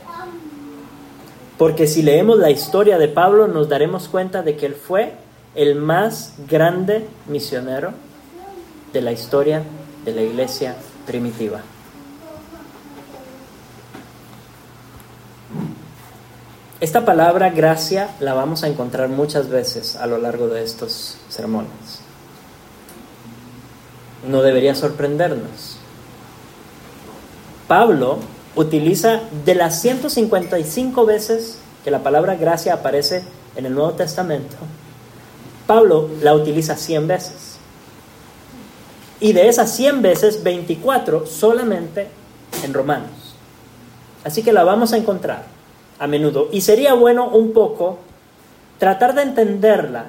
porque 1.57 1.87
si 1.87 2.03
leemos 2.03 2.39
la 2.39 2.51
historia 2.51 2.99
de 2.99 3.09
Pablo 3.09 3.49
nos 3.49 3.69
daremos 3.69 4.09
cuenta 4.09 4.43
de 4.43 4.57
que 4.57 4.67
él 4.67 4.75
fue 4.75 5.15
el 5.55 5.77
más 5.77 6.35
grande 6.49 7.07
misionero 7.27 7.93
de 8.93 9.03
la 9.03 9.13
historia 9.13 9.63
de 10.05 10.13
la 10.13 10.23
iglesia 10.23 10.77
primitiva. 11.07 11.61
Esta 16.81 17.05
palabra 17.05 17.51
gracia 17.51 18.11
la 18.21 18.35
vamos 18.35 18.63
a 18.63 18.69
encontrar 18.69 19.09
muchas 19.09 19.49
veces 19.49 19.97
a 19.97 20.07
lo 20.07 20.19
largo 20.19 20.47
de 20.47 20.63
estos 20.63 21.19
sermones. 21.29 22.01
No 24.29 24.43
debería 24.43 24.77
sorprendernos. 24.77 25.68
Pablo 27.69 28.19
utiliza 28.57 29.21
de 29.45 29.55
las 29.55 29.81
155 29.83 31.05
veces 31.05 31.59
que 31.85 31.91
la 31.91 32.03
palabra 32.03 32.35
gracia 32.35 32.75
aparece 32.75 33.23
en 33.57 33.67
el 33.67 33.75
Nuevo 33.75 33.93
Testamento, 33.93 34.57
Pablo 35.67 36.09
la 36.23 36.35
utiliza 36.35 36.77
100 36.77 37.07
veces. 37.07 37.59
Y 39.21 39.33
de 39.35 39.49
esas 39.49 39.71
100 39.77 40.01
veces, 40.01 40.43
24 40.43 41.27
solamente 41.27 42.09
en 42.65 42.73
Romanos. 42.73 43.11
Así 44.25 44.43
que 44.43 44.53
la 44.53 44.65
vamos 44.65 44.93
a 44.93 44.97
encontrar 44.97 45.45
a 45.99 46.07
menudo. 46.07 46.49
Y 46.53 46.63
sería 46.63 46.95
bueno 46.95 47.29
un 47.29 47.53
poco 47.53 47.99
tratar 48.79 49.15
de 49.15 49.23
entenderla 49.23 50.07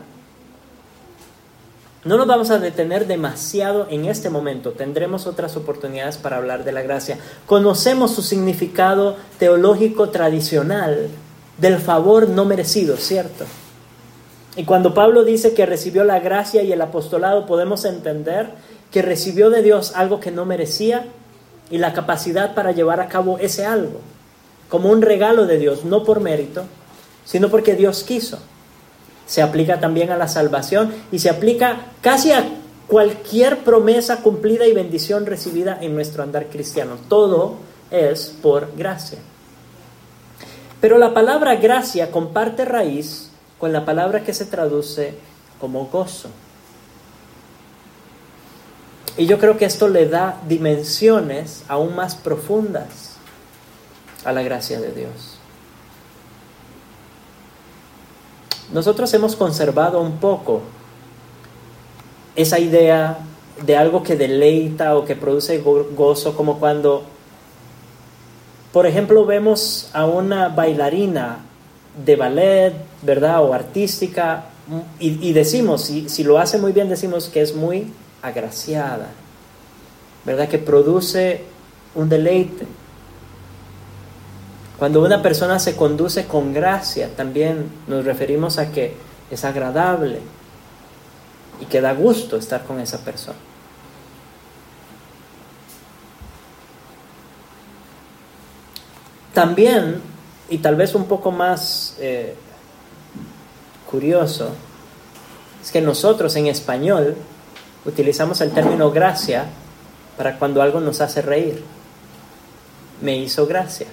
no 2.09 2.17
nos 2.17 2.25
vamos 2.25 2.49
a 2.49 2.57
detener 2.57 3.05
demasiado 3.05 3.85
en 3.91 4.05
este 4.05 4.31
momento, 4.31 4.71
tendremos 4.71 5.27
otras 5.27 5.55
oportunidades 5.55 6.17
para 6.17 6.37
hablar 6.37 6.63
de 6.63 6.71
la 6.71 6.81
gracia. 6.81 7.19
Conocemos 7.45 8.15
su 8.15 8.23
significado 8.23 9.15
teológico 9.37 10.09
tradicional 10.09 11.09
del 11.59 11.77
favor 11.77 12.27
no 12.27 12.45
merecido, 12.45 12.97
¿cierto? 12.97 13.45
Y 14.55 14.63
cuando 14.63 14.95
Pablo 14.95 15.23
dice 15.23 15.53
que 15.53 15.67
recibió 15.67 16.03
la 16.03 16.19
gracia 16.19 16.63
y 16.63 16.71
el 16.71 16.81
apostolado, 16.81 17.45
podemos 17.45 17.85
entender 17.85 18.49
que 18.89 19.03
recibió 19.03 19.51
de 19.51 19.61
Dios 19.61 19.91
algo 19.95 20.19
que 20.19 20.31
no 20.31 20.45
merecía 20.45 21.05
y 21.69 21.77
la 21.77 21.93
capacidad 21.93 22.55
para 22.55 22.71
llevar 22.71 23.01
a 23.01 23.07
cabo 23.07 23.37
ese 23.37 23.67
algo, 23.67 24.01
como 24.67 24.89
un 24.89 25.03
regalo 25.03 25.45
de 25.45 25.59
Dios, 25.59 25.85
no 25.85 26.03
por 26.03 26.21
mérito, 26.21 26.63
sino 27.23 27.49
porque 27.49 27.75
Dios 27.75 28.03
quiso 28.03 28.39
se 29.29 29.43
aplica 29.43 29.79
también 29.79 30.09
a 30.09 30.17
la 30.17 30.27
salvación 30.27 30.91
y 31.11 31.19
se 31.19 31.29
aplica 31.29 31.85
casi 32.01 32.31
a 32.31 32.49
cualquier 32.87 33.59
promesa 33.59 34.23
cumplida 34.23 34.65
y 34.65 34.73
bendición 34.73 35.27
recibida 35.27 35.77
en 35.79 35.93
nuestro 35.93 36.23
andar 36.23 36.47
cristiano. 36.47 36.97
Todo 37.07 37.57
es 37.91 38.35
por 38.41 38.75
gracia. 38.75 39.19
Pero 40.81 40.97
la 40.97 41.13
palabra 41.13 41.57
gracia 41.57 42.09
comparte 42.09 42.65
raíz 42.65 43.29
con 43.59 43.71
la 43.71 43.85
palabra 43.85 44.23
que 44.23 44.33
se 44.33 44.45
traduce 44.45 45.13
como 45.61 45.85
gozo. 45.85 46.29
Y 49.15 49.27
yo 49.27 49.37
creo 49.37 49.57
que 49.57 49.65
esto 49.65 49.89
le 49.89 50.07
da 50.07 50.41
dimensiones 50.47 51.63
aún 51.67 51.95
más 51.95 52.15
profundas 52.15 53.17
a 54.25 54.31
la 54.31 54.41
gracia 54.41 54.81
de 54.81 54.91
Dios. 54.91 55.38
Nosotros 58.73 59.13
hemos 59.13 59.35
conservado 59.35 60.01
un 60.01 60.17
poco 60.17 60.61
esa 62.35 62.59
idea 62.59 63.17
de 63.65 63.75
algo 63.75 64.03
que 64.03 64.15
deleita 64.15 64.95
o 64.95 65.05
que 65.05 65.15
produce 65.15 65.57
gozo, 65.59 66.35
como 66.35 66.59
cuando, 66.59 67.03
por 68.71 68.85
ejemplo, 68.85 69.25
vemos 69.25 69.89
a 69.93 70.05
una 70.05 70.49
bailarina 70.49 71.39
de 72.05 72.15
ballet, 72.15 72.73
¿verdad? 73.01 73.43
O 73.43 73.53
artística, 73.53 74.45
y, 74.99 75.33
decimos, 75.33 75.85
si, 75.85 76.07
si 76.09 76.23
lo 76.23 76.37
hace 76.37 76.59
muy 76.59 76.71
bien, 76.71 76.89
decimos 76.89 77.27
que 77.27 77.41
es 77.41 77.55
muy 77.55 77.91
agraciada, 78.21 79.09
¿verdad? 80.25 80.47
Que 80.47 80.59
produce 80.59 81.41
un 81.95 82.07
deleite. 82.07 82.65
Cuando 84.79 85.03
una 85.03 85.21
persona 85.21 85.59
se 85.59 85.75
conduce 85.75 86.25
con 86.25 86.53
gracia, 86.53 87.09
también 87.13 87.69
nos 87.87 88.05
referimos 88.05 88.57
a 88.57 88.71
que 88.71 88.95
es 89.29 89.43
agradable 89.43 90.21
y 91.59 91.65
que 91.65 91.81
da 91.81 91.91
gusto 91.93 92.37
estar 92.37 92.63
con 92.63 92.79
esa 92.79 92.99
persona. 92.99 93.37
También, 99.33 100.01
y 100.49 100.59
tal 100.59 100.77
vez 100.77 100.95
un 100.95 101.05
poco 101.05 101.29
más 101.29 101.97
eh, 101.99 102.35
curioso, 103.91 104.51
es 105.61 105.71
que 105.71 105.81
nosotros 105.81 106.33
en 106.37 106.47
español 106.47 107.17
utilizamos 107.85 108.39
el 108.39 108.51
término 108.51 108.91
gracia 108.91 109.45
para 110.15 110.39
cuando 110.39 110.61
algo 110.61 110.79
nos 110.79 111.01
hace 111.01 111.21
reír. 111.21 111.61
Me 113.01 113.17
hizo 113.17 113.45
gracia. 113.45 113.87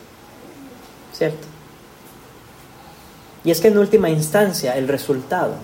¿Cierto? 1.16 1.46
Y 3.44 3.50
es 3.50 3.60
que 3.60 3.68
en 3.68 3.78
última 3.78 4.10
instancia 4.10 4.76
el 4.76 4.88
resultado 4.88 5.54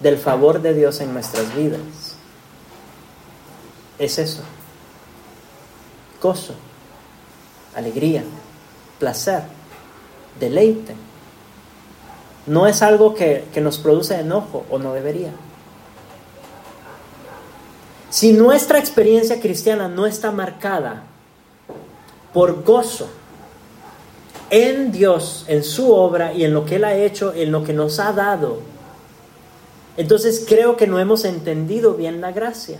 del 0.00 0.18
favor 0.18 0.62
de 0.62 0.72
Dios 0.72 1.00
en 1.00 1.12
nuestras 1.12 1.54
vidas 1.54 1.80
es 3.98 4.18
eso. 4.18 4.42
Gozo, 6.22 6.54
alegría, 7.74 8.24
placer, 8.98 9.42
deleite. 10.40 10.94
no 12.46 12.66
es 12.66 12.82
algo 12.82 13.14
que, 13.14 13.44
que 13.52 13.60
nos 13.60 13.78
produce 13.78 14.18
enojo 14.18 14.64
o 14.70 14.78
no 14.78 14.92
debería. 14.92 15.32
Si 18.10 18.32
nuestra 18.32 18.78
experiencia 18.78 19.40
cristiana 19.40 19.88
no 19.88 20.06
está 20.06 20.30
marcada 20.30 21.02
por 22.32 22.62
gozo 22.62 23.08
en 24.50 24.92
Dios, 24.92 25.44
en 25.48 25.64
su 25.64 25.92
obra 25.92 26.32
y 26.32 26.44
en 26.44 26.54
lo 26.54 26.64
que 26.64 26.76
Él 26.76 26.84
ha 26.84 26.96
hecho, 26.96 27.32
en 27.34 27.52
lo 27.52 27.64
que 27.64 27.72
nos 27.72 27.98
ha 27.98 28.12
dado, 28.12 28.60
entonces 29.96 30.44
creo 30.46 30.76
que 30.76 30.86
no 30.86 30.98
hemos 30.98 31.24
entendido 31.24 31.94
bien 31.94 32.20
la 32.20 32.32
gracia. 32.32 32.78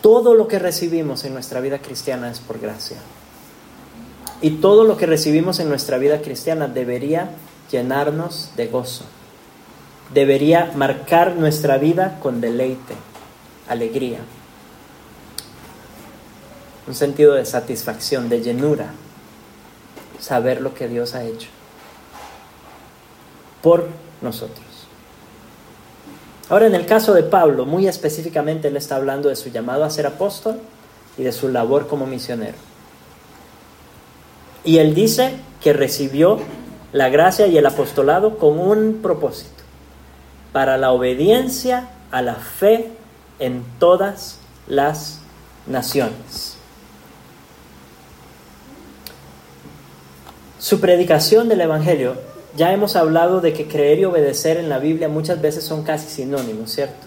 Todo 0.00 0.34
lo 0.34 0.48
que 0.48 0.58
recibimos 0.58 1.24
en 1.24 1.34
nuestra 1.34 1.60
vida 1.60 1.78
cristiana 1.80 2.30
es 2.30 2.40
por 2.40 2.58
gracia. 2.58 2.96
Y 4.40 4.52
todo 4.52 4.84
lo 4.84 4.96
que 4.96 5.06
recibimos 5.06 5.60
en 5.60 5.68
nuestra 5.68 5.98
vida 5.98 6.22
cristiana 6.22 6.68
debería 6.68 7.30
llenarnos 7.70 8.50
de 8.56 8.68
gozo. 8.68 9.04
Debería 10.14 10.72
marcar 10.74 11.36
nuestra 11.36 11.76
vida 11.76 12.18
con 12.22 12.40
deleite, 12.40 12.94
alegría. 13.70 14.18
Un 16.86 16.94
sentido 16.94 17.34
de 17.34 17.46
satisfacción, 17.46 18.28
de 18.28 18.42
llenura. 18.42 18.92
Saber 20.18 20.60
lo 20.60 20.74
que 20.74 20.88
Dios 20.88 21.14
ha 21.14 21.24
hecho 21.24 21.48
por 23.62 23.88
nosotros. 24.20 24.66
Ahora, 26.48 26.66
en 26.66 26.74
el 26.74 26.84
caso 26.84 27.14
de 27.14 27.22
Pablo, 27.22 27.64
muy 27.64 27.86
específicamente, 27.86 28.68
él 28.68 28.76
está 28.76 28.96
hablando 28.96 29.28
de 29.28 29.36
su 29.36 29.50
llamado 29.50 29.84
a 29.84 29.90
ser 29.90 30.06
apóstol 30.06 30.60
y 31.16 31.22
de 31.22 31.32
su 31.32 31.48
labor 31.48 31.86
como 31.86 32.06
misionero. 32.06 32.58
Y 34.64 34.78
él 34.78 34.94
dice 34.94 35.36
que 35.60 35.72
recibió 35.72 36.38
la 36.92 37.08
gracia 37.08 37.46
y 37.46 37.56
el 37.56 37.66
apostolado 37.66 38.36
con 38.36 38.58
un 38.58 38.98
propósito, 39.00 39.62
para 40.52 40.76
la 40.76 40.90
obediencia 40.90 41.88
a 42.10 42.20
la 42.20 42.34
fe 42.34 42.90
en 43.40 43.64
todas 43.78 44.38
las 44.68 45.18
naciones. 45.66 46.56
Su 50.58 50.78
predicación 50.78 51.48
del 51.48 51.62
Evangelio, 51.62 52.14
ya 52.56 52.72
hemos 52.72 52.94
hablado 52.94 53.40
de 53.40 53.52
que 53.52 53.66
creer 53.66 53.98
y 53.98 54.04
obedecer 54.04 54.58
en 54.58 54.68
la 54.68 54.78
Biblia 54.78 55.08
muchas 55.08 55.40
veces 55.40 55.64
son 55.64 55.82
casi 55.82 56.08
sinónimos, 56.08 56.70
¿cierto? 56.70 57.06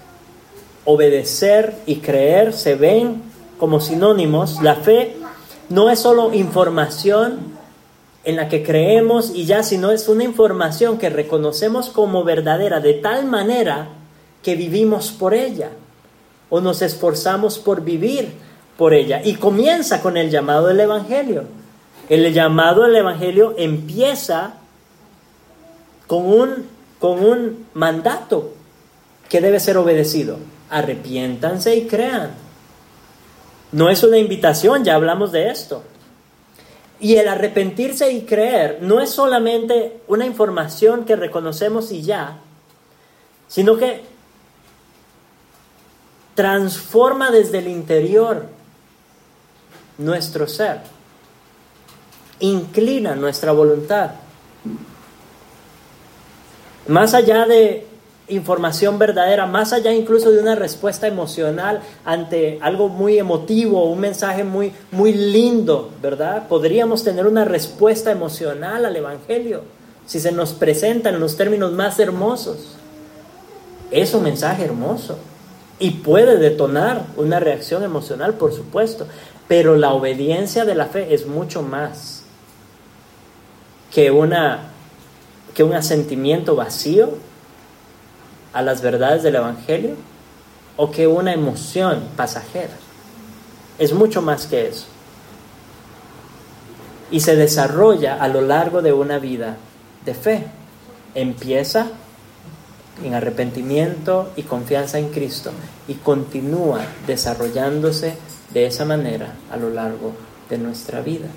Obedecer 0.85 1.75
y 1.85 1.97
creer 1.97 2.53
se 2.53 2.75
ven 2.75 3.21
como 3.57 3.79
sinónimos. 3.79 4.61
La 4.61 4.75
fe 4.75 5.15
no 5.69 5.89
es 5.89 5.99
solo 5.99 6.33
información 6.33 7.53
en 8.25 8.37
la 8.37 8.49
que 8.49 8.63
creemos 8.63 9.31
y 9.35 9.45
ya, 9.45 9.63
sino 9.63 9.91
es 9.91 10.07
una 10.07 10.23
información 10.23 10.97
que 10.97 11.09
reconocemos 11.09 11.89
como 11.89 12.23
verdadera 12.23 12.79
de 12.79 12.95
tal 12.95 13.25
manera 13.25 13.89
que 14.41 14.55
vivimos 14.55 15.11
por 15.11 15.33
ella 15.33 15.69
o 16.53 16.61
nos 16.61 16.83
esforzamos 16.83 17.57
por 17.57 17.81
vivir 17.81 18.31
por 18.77 18.93
ella. 18.93 19.23
Y 19.25 19.37
comienza 19.37 20.03
con 20.03 20.17
el 20.17 20.29
llamado 20.29 20.67
del 20.67 20.81
Evangelio. 20.81 21.45
El 22.09 22.31
llamado 22.31 22.83
del 22.83 22.95
Evangelio 22.95 23.55
empieza 23.57 24.53
con 26.05 26.27
un, 26.27 26.67
con 26.99 27.25
un 27.25 27.65
mandato 27.73 28.53
que 29.29 29.41
debe 29.41 29.59
ser 29.59 29.77
obedecido. 29.77 30.37
Arrepiéntanse 30.69 31.75
y 31.75 31.87
crean. 31.87 32.35
No 33.71 33.89
es 33.89 34.03
una 34.03 34.19
invitación, 34.19 34.83
ya 34.83 34.93
hablamos 34.93 35.31
de 35.31 35.49
esto. 35.49 35.81
Y 36.99 37.15
el 37.15 37.29
arrepentirse 37.29 38.11
y 38.11 38.25
creer 38.25 38.77
no 38.79 39.01
es 39.01 39.09
solamente 39.09 40.01
una 40.07 40.27
información 40.27 41.03
que 41.05 41.15
reconocemos 41.15 41.91
y 41.91 42.03
ya, 42.03 42.37
sino 43.47 43.75
que 43.75 44.12
transforma 46.35 47.31
desde 47.31 47.59
el 47.59 47.67
interior 47.67 48.45
nuestro 49.97 50.47
ser, 50.47 50.79
inclina 52.39 53.15
nuestra 53.15 53.51
voluntad. 53.51 54.11
Más 56.87 57.13
allá 57.13 57.45
de 57.45 57.87
información 58.27 58.97
verdadera, 58.97 59.45
más 59.45 59.73
allá 59.73 59.93
incluso 59.93 60.31
de 60.31 60.39
una 60.39 60.55
respuesta 60.55 61.07
emocional 61.07 61.81
ante 62.05 62.57
algo 62.61 62.89
muy 62.89 63.19
emotivo, 63.19 63.85
un 63.85 63.99
mensaje 63.99 64.43
muy, 64.43 64.73
muy 64.91 65.13
lindo, 65.13 65.91
¿verdad? 66.01 66.47
Podríamos 66.47 67.03
tener 67.03 67.27
una 67.27 67.45
respuesta 67.45 68.11
emocional 68.11 68.85
al 68.85 68.95
Evangelio 68.95 69.61
si 70.05 70.19
se 70.19 70.31
nos 70.31 70.53
presenta 70.53 71.09
en 71.09 71.19
los 71.19 71.37
términos 71.37 71.71
más 71.71 71.99
hermosos. 71.99 72.75
Es 73.91 74.13
un 74.13 74.23
mensaje 74.23 74.65
hermoso 74.65 75.17
y 75.83 75.89
puede 75.89 76.37
detonar 76.37 77.07
una 77.17 77.41
reacción 77.41 77.83
emocional, 77.83 78.35
por 78.35 78.53
supuesto, 78.53 79.05
pero 79.49 79.75
la 79.75 79.91
obediencia 79.91 80.63
de 80.63 80.75
la 80.75 80.85
fe 80.85 81.13
es 81.13 81.27
mucho 81.27 81.61
más 81.61 82.23
que, 83.93 84.09
una, 84.09 84.69
que 85.53 85.61
un 85.61 85.73
asentimiento 85.73 86.55
vacío 86.55 87.09
a 88.53 88.61
las 88.61 88.81
verdades 88.81 89.23
del 89.23 89.35
Evangelio 89.35 89.95
o 90.77 90.89
que 90.89 91.05
una 91.05 91.33
emoción 91.33 92.07
pasajera. 92.15 92.75
Es 93.77 93.91
mucho 93.91 94.21
más 94.21 94.45
que 94.45 94.69
eso. 94.69 94.85
Y 97.11 97.19
se 97.19 97.35
desarrolla 97.35 98.23
a 98.23 98.29
lo 98.29 98.39
largo 98.39 98.81
de 98.81 98.93
una 98.93 99.19
vida 99.19 99.57
de 100.05 100.13
fe. 100.13 100.45
Empieza 101.13 101.87
en 103.03 103.13
arrepentimiento 103.15 104.31
y 104.37 104.43
confianza 104.43 104.97
en 104.97 105.09
Cristo 105.09 105.51
y 105.87 105.95
continúa 105.95 106.81
desarrollándose 107.07 108.15
de 108.53 108.65
esa 108.65 108.85
manera 108.85 109.33
a 109.51 109.57
lo 109.57 109.69
largo 109.69 110.13
de 110.49 110.57
nuestra 110.57 111.01
vida, 111.01 111.27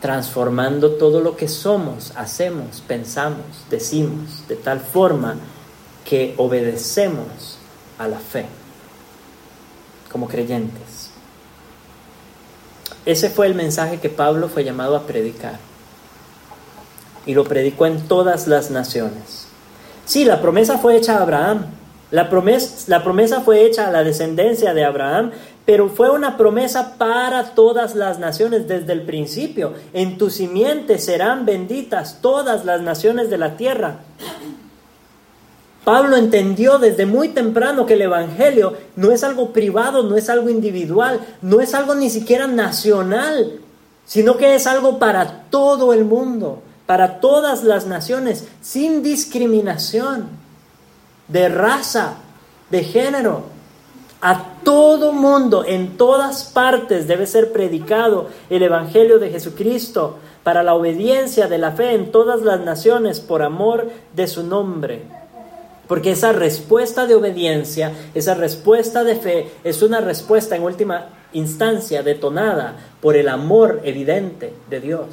transformando 0.00 0.92
todo 0.92 1.20
lo 1.20 1.36
que 1.36 1.48
somos, 1.48 2.12
hacemos, 2.16 2.82
pensamos, 2.86 3.44
decimos, 3.70 4.46
de 4.48 4.56
tal 4.56 4.80
forma 4.80 5.36
que 6.04 6.34
obedecemos 6.36 7.58
a 7.98 8.08
la 8.08 8.18
fe 8.18 8.46
como 10.10 10.26
creyentes. 10.26 11.10
Ese 13.06 13.30
fue 13.30 13.46
el 13.46 13.54
mensaje 13.54 13.98
que 13.98 14.10
Pablo 14.10 14.48
fue 14.48 14.64
llamado 14.64 14.96
a 14.96 15.06
predicar. 15.06 15.58
Y 17.26 17.34
lo 17.34 17.44
predicó 17.44 17.86
en 17.86 18.06
todas 18.08 18.46
las 18.46 18.70
naciones. 18.70 19.46
Sí, 20.04 20.24
la 20.24 20.40
promesa 20.40 20.78
fue 20.78 20.96
hecha 20.96 21.18
a 21.18 21.22
Abraham. 21.22 21.66
La 22.10 22.28
promesa, 22.28 23.40
fue 23.40 23.64
hecha 23.64 23.86
a 23.86 23.92
la 23.92 24.02
descendencia 24.02 24.74
de 24.74 24.84
Abraham, 24.84 25.30
pero 25.64 25.88
fue 25.88 26.10
una 26.10 26.36
promesa 26.36 26.96
para 26.98 27.54
todas 27.54 27.94
las 27.94 28.18
naciones 28.18 28.66
desde 28.66 28.92
el 28.92 29.02
principio. 29.02 29.74
En 29.92 30.18
tu 30.18 30.28
simiente 30.28 30.98
serán 30.98 31.46
benditas 31.46 32.18
todas 32.20 32.64
las 32.64 32.80
naciones 32.80 33.30
de 33.30 33.38
la 33.38 33.56
tierra. 33.56 34.00
Pablo 35.84 36.16
entendió 36.16 36.78
desde 36.78 37.06
muy 37.06 37.28
temprano 37.28 37.86
que 37.86 37.94
el 37.94 38.02
Evangelio 38.02 38.74
no 38.96 39.12
es 39.12 39.22
algo 39.22 39.52
privado, 39.52 40.02
no 40.02 40.16
es 40.16 40.28
algo 40.28 40.50
individual, 40.50 41.20
no 41.42 41.60
es 41.60 41.74
algo 41.74 41.94
ni 41.94 42.10
siquiera 42.10 42.48
nacional, 42.48 43.60
sino 44.04 44.36
que 44.36 44.56
es 44.56 44.66
algo 44.66 44.98
para 44.98 45.44
todo 45.48 45.92
el 45.92 46.04
mundo, 46.04 46.60
para 46.86 47.20
todas 47.20 47.62
las 47.62 47.86
naciones, 47.86 48.48
sin 48.60 49.04
discriminación 49.04 50.39
de 51.30 51.48
raza, 51.48 52.16
de 52.70 52.84
género. 52.84 53.44
A 54.20 54.56
todo 54.64 55.12
mundo, 55.12 55.64
en 55.66 55.96
todas 55.96 56.44
partes, 56.44 57.08
debe 57.08 57.26
ser 57.26 57.52
predicado 57.52 58.28
el 58.50 58.62
Evangelio 58.62 59.18
de 59.18 59.30
Jesucristo 59.30 60.18
para 60.42 60.62
la 60.62 60.74
obediencia 60.74 61.48
de 61.48 61.58
la 61.58 61.72
fe 61.72 61.94
en 61.94 62.12
todas 62.12 62.42
las 62.42 62.60
naciones 62.60 63.20
por 63.20 63.42
amor 63.42 63.88
de 64.14 64.26
su 64.26 64.42
nombre. 64.42 65.02
Porque 65.88 66.12
esa 66.12 66.32
respuesta 66.32 67.06
de 67.06 67.14
obediencia, 67.14 67.92
esa 68.14 68.34
respuesta 68.34 69.04
de 69.04 69.16
fe, 69.16 69.50
es 69.64 69.82
una 69.82 70.00
respuesta 70.00 70.54
en 70.54 70.62
última 70.62 71.08
instancia 71.32 72.02
detonada 72.02 72.76
por 73.00 73.16
el 73.16 73.28
amor 73.28 73.80
evidente 73.84 74.52
de 74.68 74.80
Dios. 74.80 75.08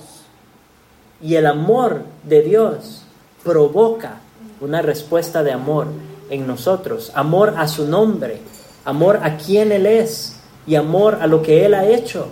Y 1.21 1.35
el 1.35 1.47
amor 1.47 2.01
de 2.23 2.41
Dios 2.41 3.03
provoca 3.43 4.17
una 4.59 4.81
respuesta 4.81 5.43
de 5.43 5.51
amor 5.51 5.87
en 6.29 6.47
nosotros, 6.47 7.11
amor 7.15 7.55
a 7.57 7.67
su 7.67 7.87
nombre, 7.87 8.41
amor 8.85 9.19
a 9.23 9.37
quien 9.37 9.71
Él 9.71 9.85
es 9.85 10.39
y 10.65 10.75
amor 10.75 11.19
a 11.21 11.27
lo 11.27 11.41
que 11.41 11.65
Él 11.65 11.73
ha 11.73 11.85
hecho, 11.85 12.27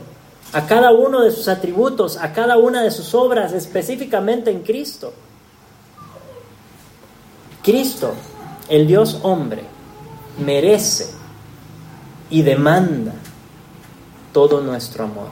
a 0.53 0.65
cada 0.65 0.91
uno 0.91 1.21
de 1.21 1.31
sus 1.31 1.47
atributos, 1.47 2.17
a 2.17 2.34
cada 2.34 2.58
una 2.58 2.81
de 2.81 2.91
sus 2.91 3.13
obras, 3.13 3.53
específicamente 3.53 4.51
en 4.51 4.62
Cristo. 4.62 5.13
Cristo 7.63 8.13
el 8.69 8.88
Dios 8.88 9.19
hombre 9.23 9.63
merece 10.43 11.08
y 12.29 12.41
demanda 12.41 13.13
todo 14.34 14.62
nuestro 14.62 15.05
amor. 15.05 15.29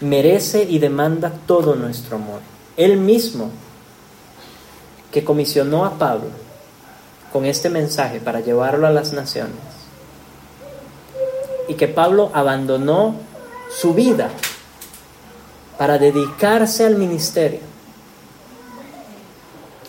Merece 0.00 0.64
y 0.64 0.78
demanda 0.78 1.32
todo 1.46 1.74
nuestro 1.76 2.16
amor. 2.16 2.40
Él 2.76 2.96
mismo, 2.96 3.50
que 5.14 5.22
comisionó 5.22 5.84
a 5.84 5.92
Pablo 5.92 6.26
con 7.32 7.44
este 7.44 7.70
mensaje 7.70 8.18
para 8.18 8.40
llevarlo 8.40 8.88
a 8.88 8.90
las 8.90 9.12
naciones, 9.12 9.54
y 11.68 11.74
que 11.74 11.86
Pablo 11.86 12.32
abandonó 12.34 13.14
su 13.70 13.94
vida 13.94 14.30
para 15.78 15.98
dedicarse 15.98 16.84
al 16.84 16.96
ministerio. 16.96 17.60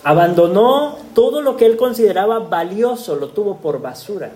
Abandonó 0.04 0.96
todo 1.12 1.42
lo 1.42 1.56
que 1.56 1.66
él 1.66 1.76
consideraba 1.76 2.38
valioso, 2.38 3.16
lo 3.16 3.30
tuvo 3.30 3.56
por 3.56 3.82
basura, 3.82 4.30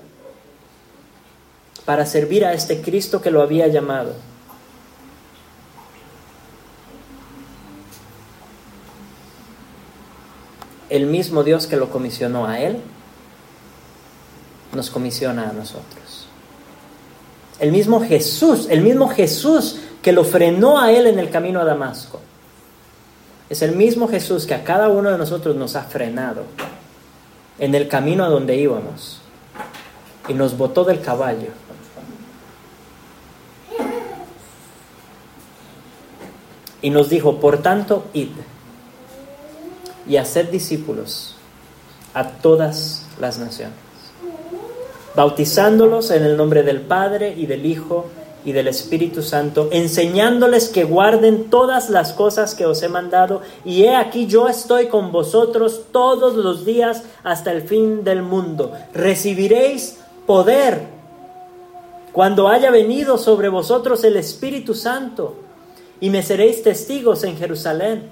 para 1.85 2.05
servir 2.05 2.45
a 2.45 2.53
este 2.53 2.83
Cristo 2.83 3.23
que 3.23 3.31
lo 3.31 3.43
había 3.43 3.69
llamado. 3.69 4.15
El 10.91 11.07
mismo 11.07 11.45
Dios 11.45 11.67
que 11.67 11.77
lo 11.77 11.89
comisionó 11.89 12.47
a 12.47 12.61
él, 12.61 12.81
nos 14.75 14.91
comisiona 14.91 15.51
a 15.51 15.53
nosotros. 15.53 16.27
El 17.59 17.73
mismo 17.73 18.01
Jesús, 18.01 18.67
el 18.71 18.83
mismo 18.83 19.09
Jesús 19.09 19.79
que 20.03 20.13
lo 20.13 20.25
frenó 20.25 20.81
a 20.81 20.93
él 20.93 21.07
en 21.07 21.19
el 21.19 21.31
camino 21.31 21.61
a 21.61 21.65
Damasco. 21.65 22.21
Es 23.49 23.63
el 23.63 23.77
mismo 23.77 24.09
Jesús 24.09 24.47
que 24.47 24.55
a 24.55 24.65
cada 24.65 24.89
uno 24.89 25.11
de 25.11 25.19
nosotros 25.19 25.57
nos 25.57 25.77
ha 25.77 25.83
frenado 25.83 26.45
en 27.59 27.75
el 27.75 27.89
camino 27.89 28.25
a 28.25 28.29
donde 28.29 28.57
íbamos 28.57 29.21
y 30.29 30.35
nos 30.35 30.57
botó 30.57 30.85
del 30.85 31.01
caballo. 31.01 31.49
Y 36.83 36.91
nos 36.91 37.11
dijo, 37.11 37.41
por 37.41 37.59
tanto, 37.59 38.07
id 38.15 38.31
y 40.07 40.17
haced 40.17 40.51
discípulos 40.51 41.37
a 42.15 42.29
todas 42.29 43.07
las 43.21 43.39
naciones 43.39 43.91
bautizándolos 45.15 46.11
en 46.11 46.25
el 46.25 46.37
nombre 46.37 46.63
del 46.63 46.81
Padre 46.81 47.35
y 47.37 47.47
del 47.47 47.67
Hijo 47.67 48.07
y 48.45 48.53
del 48.53 48.69
Espíritu 48.69 49.23
Santo, 49.23 49.69
enseñándoles 49.71 50.71
que 50.71 50.85
guarden 50.85 51.51
todas 51.51 51.91
las 51.91 52.15
cosas 52.15 52.55
que 52.55 52.65
os 52.65 52.83
he 52.83 52.89
mandado, 52.89 53.43
y 53.65 53.83
he 53.83 53.95
aquí 53.95 54.27
yo 54.27 54.49
estoy 54.49 54.87
con 54.87 55.13
vosotros 55.13 55.83
todos 55.93 56.37
los 56.37 56.65
días 56.65 57.03
hasta 57.23 57.53
el 57.53 57.63
fin 57.63 58.03
del 58.03 58.23
mundo. 58.23 58.73
Recibiréis 58.95 59.99
poder 60.27 60.87
cuando 62.13 62.49
haya 62.49 62.71
venido 62.71 63.19
sobre 63.19 63.49
vosotros 63.51 64.03
el 64.05 64.17
Espíritu 64.17 64.75
Santo, 64.75 65.35
y 66.01 66.09
me 66.09 66.23
seréis 66.23 66.63
testigos 66.63 67.25
en 67.25 67.37
Jerusalén, 67.37 68.09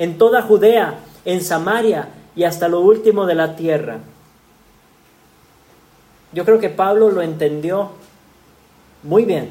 en 0.00 0.18
toda 0.18 0.42
Judea, 0.42 0.98
en 1.24 1.42
Samaria 1.42 2.08
y 2.36 2.44
hasta 2.44 2.68
lo 2.68 2.80
último 2.80 3.26
de 3.26 3.34
la 3.34 3.56
tierra. 3.56 3.98
Yo 6.32 6.44
creo 6.44 6.58
que 6.58 6.68
Pablo 6.68 7.10
lo 7.10 7.22
entendió 7.22 7.90
muy 9.02 9.24
bien 9.24 9.50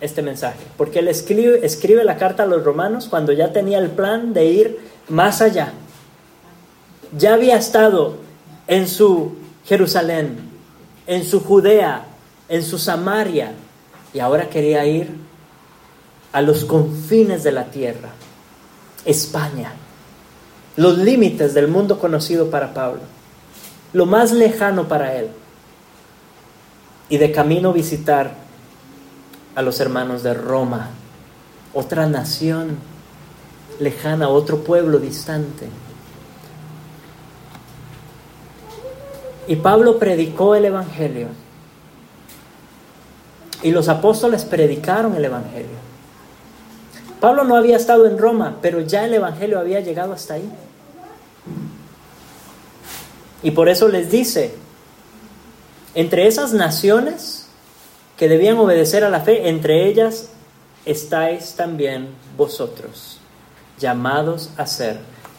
este 0.00 0.22
mensaje, 0.22 0.64
porque 0.76 1.00
él 1.00 1.08
escribe, 1.08 1.64
escribe 1.64 2.04
la 2.04 2.16
carta 2.16 2.42
a 2.42 2.46
los 2.46 2.64
romanos 2.64 3.06
cuando 3.08 3.32
ya 3.32 3.52
tenía 3.52 3.78
el 3.78 3.90
plan 3.90 4.32
de 4.32 4.46
ir 4.46 4.78
más 5.08 5.40
allá. 5.40 5.72
Ya 7.16 7.34
había 7.34 7.56
estado 7.56 8.16
en 8.66 8.88
su 8.88 9.36
Jerusalén, 9.64 10.38
en 11.06 11.24
su 11.24 11.40
Judea, 11.40 12.06
en 12.48 12.62
su 12.62 12.78
Samaria, 12.78 13.52
y 14.12 14.20
ahora 14.20 14.48
quería 14.48 14.84
ir 14.86 15.10
a 16.32 16.42
los 16.42 16.64
confines 16.64 17.44
de 17.44 17.52
la 17.52 17.66
tierra, 17.66 18.10
España, 19.04 19.72
los 20.76 20.98
límites 20.98 21.54
del 21.54 21.68
mundo 21.68 21.98
conocido 21.98 22.50
para 22.50 22.74
Pablo, 22.74 23.00
lo 23.92 24.06
más 24.06 24.32
lejano 24.32 24.88
para 24.88 25.14
él 25.14 25.28
y 27.08 27.18
de 27.18 27.32
camino 27.32 27.72
visitar 27.72 28.34
a 29.54 29.62
los 29.62 29.78
hermanos 29.80 30.22
de 30.22 30.34
Roma, 30.34 30.90
otra 31.72 32.06
nación 32.06 32.78
lejana, 33.78 34.28
otro 34.28 34.64
pueblo 34.64 34.98
distante. 34.98 35.68
Y 39.46 39.56
Pablo 39.56 39.98
predicó 39.98 40.54
el 40.54 40.64
Evangelio. 40.64 41.28
Y 43.62 43.72
los 43.72 43.88
apóstoles 43.88 44.44
predicaron 44.44 45.14
el 45.14 45.24
Evangelio. 45.24 45.93
Pablo 47.24 47.44
no 47.44 47.56
había 47.56 47.78
estado 47.78 48.06
en 48.06 48.18
Roma, 48.18 48.58
pero 48.60 48.82
ya 48.82 49.06
el 49.06 49.14
Evangelio 49.14 49.58
había 49.58 49.80
llegado 49.80 50.12
hasta 50.12 50.34
ahí. 50.34 50.46
Y 53.42 53.52
por 53.52 53.70
eso 53.70 53.88
les 53.88 54.10
dice, 54.10 54.54
entre 55.94 56.26
esas 56.26 56.52
naciones 56.52 57.46
que 58.18 58.28
debían 58.28 58.58
obedecer 58.58 59.04
a 59.04 59.08
la 59.08 59.20
fe, 59.20 59.48
entre 59.48 59.86
ellas 59.88 60.32
estáis 60.84 61.54
también 61.54 62.08
vosotros, 62.36 63.20
llamados 63.78 64.50
a 64.58 64.66
ser 64.66 64.98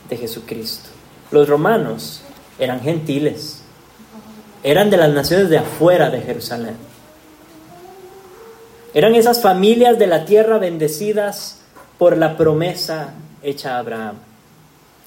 de 0.10 0.18
Jesucristo. 0.18 0.90
Los 1.30 1.48
romanos 1.48 2.22
eran 2.58 2.82
gentiles, 2.82 3.62
eran 4.64 4.90
de 4.90 4.98
las 4.98 5.14
naciones 5.14 5.52
de 5.52 5.60
afuera 5.60 6.10
de 6.10 6.22
Jerusalén. 6.22 6.78
Eran 8.96 9.14
esas 9.14 9.40
familias 9.44 10.00
de 10.00 10.08
la 10.08 10.26
tierra 10.26 10.58
bendecidas 10.58 11.60
por 11.98 12.18
la 12.18 12.38
promesa 12.38 13.14
hecha 13.42 13.76
a 13.76 13.80
Abraham. 13.80 14.16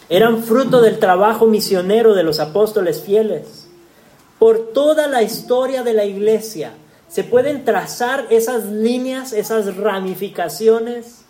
Eran 0.08 0.42
fruto 0.42 0.80
del 0.80 0.98
trabajo 0.98 1.46
misionero 1.46 2.14
de 2.14 2.22
los 2.22 2.40
apóstoles 2.40 3.02
fieles 3.02 3.68
por 4.38 4.72
toda 4.72 5.08
la 5.08 5.22
historia 5.22 5.82
de 5.82 5.92
la 5.92 6.04
iglesia. 6.04 6.72
Se 7.08 7.24
pueden 7.24 7.64
trazar 7.64 8.26
esas 8.30 8.66
líneas, 8.66 9.32
esas 9.32 9.76
ramificaciones 9.76 11.22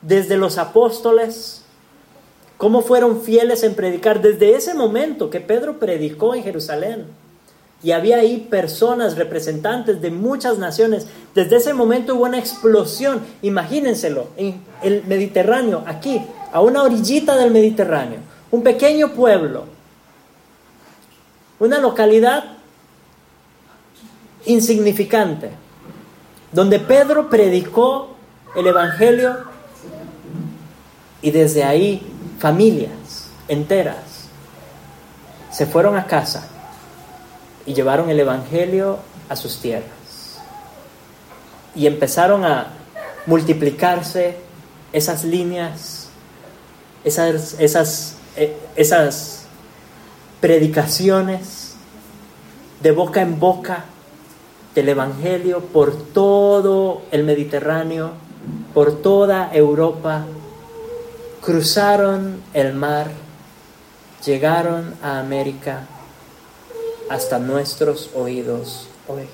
desde 0.00 0.36
los 0.36 0.58
apóstoles, 0.58 1.62
cómo 2.56 2.82
fueron 2.82 3.22
fieles 3.22 3.62
en 3.62 3.74
predicar 3.74 4.22
desde 4.22 4.54
ese 4.54 4.74
momento 4.74 5.30
que 5.30 5.40
Pedro 5.40 5.78
predicó 5.78 6.34
en 6.34 6.42
Jerusalén. 6.42 7.06
Y 7.82 7.90
había 7.90 8.18
ahí 8.18 8.46
personas, 8.48 9.16
representantes 9.16 10.00
de 10.00 10.10
muchas 10.10 10.58
naciones. 10.58 11.06
Desde 11.34 11.56
ese 11.56 11.74
momento 11.74 12.14
hubo 12.14 12.24
una 12.24 12.38
explosión. 12.38 13.22
Imagínenselo, 13.42 14.28
en 14.36 14.62
el 14.82 15.04
Mediterráneo, 15.04 15.82
aquí, 15.86 16.22
a 16.52 16.60
una 16.60 16.82
orillita 16.82 17.36
del 17.36 17.50
Mediterráneo, 17.50 18.20
un 18.50 18.62
pequeño 18.62 19.12
pueblo, 19.12 19.64
una 21.58 21.78
localidad 21.78 22.44
insignificante, 24.46 25.50
donde 26.52 26.78
Pedro 26.78 27.30
predicó 27.30 28.14
el 28.54 28.66
Evangelio 28.66 29.38
y 31.22 31.30
desde 31.30 31.64
ahí 31.64 32.06
familias 32.38 32.90
enteras 33.48 34.28
se 35.50 35.66
fueron 35.66 35.96
a 35.96 36.06
casa 36.06 36.48
y 37.66 37.74
llevaron 37.74 38.10
el 38.10 38.20
Evangelio 38.20 38.98
a 39.28 39.36
sus 39.36 39.60
tierras. 39.60 40.40
Y 41.74 41.86
empezaron 41.86 42.44
a 42.44 42.72
multiplicarse 43.26 44.36
esas 44.92 45.24
líneas, 45.24 46.08
esas, 47.04 47.56
esas, 47.58 48.16
eh, 48.36 48.56
esas 48.76 49.44
predicaciones 50.40 51.74
de 52.82 52.90
boca 52.90 53.22
en 53.22 53.38
boca 53.38 53.84
del 54.74 54.88
Evangelio 54.88 55.60
por 55.60 55.94
todo 56.12 57.02
el 57.10 57.24
Mediterráneo, 57.24 58.12
por 58.74 59.02
toda 59.02 59.50
Europa, 59.52 60.24
cruzaron 61.40 62.42
el 62.54 62.72
mar, 62.74 63.10
llegaron 64.24 64.94
a 65.02 65.20
América 65.20 65.86
hasta 67.08 67.38
nuestros 67.38 68.10
oídos 68.14 68.88
hoy. 69.08 69.28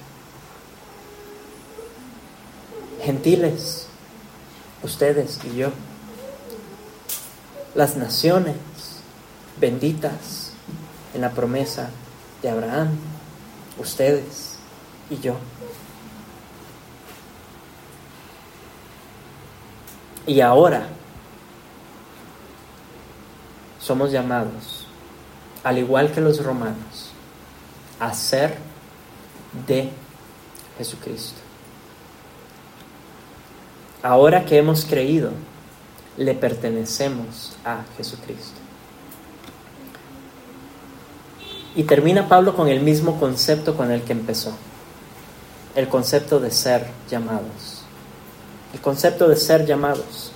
Gentiles, 3.03 3.87
ustedes 4.83 5.39
y 5.45 5.57
yo, 5.57 5.71
las 7.75 7.97
naciones 7.97 8.57
benditas, 9.61 10.49
en 11.15 11.23
la 11.23 11.31
promesa 11.31 11.91
de 12.43 12.51
Abraham, 12.51 12.91
ustedes 13.79 14.57
y 15.11 15.19
yo. 15.19 15.37
Y 20.27 20.41
ahora 20.41 20.87
somos 23.81 24.13
llamados, 24.13 24.87
al 25.65 25.79
igual 25.79 26.13
que 26.13 26.21
los 26.21 26.45
romanos, 26.45 27.08
a 27.99 28.15
ser 28.15 28.57
de 29.67 29.91
Jesucristo. 30.77 31.41
Ahora 34.03 34.45
que 34.45 34.59
hemos 34.59 34.85
creído, 34.85 35.33
le 36.17 36.35
pertenecemos 36.35 37.57
a 37.65 37.83
Jesucristo. 37.97 38.61
Y 41.75 41.85
termina 41.85 42.29
Pablo 42.29 42.55
con 42.55 42.69
el 42.69 42.81
mismo 42.81 43.21
concepto 43.21 43.77
con 43.77 43.91
el 43.91 44.03
que 44.03 44.13
empezó, 44.13 44.53
el 45.75 45.89
concepto 45.89 46.41
de 46.41 46.51
ser 46.51 46.87
llamados. 47.09 47.83
El 48.73 48.81
concepto 48.81 49.29
de 49.29 49.37
ser 49.37 49.65
llamados. 49.65 50.33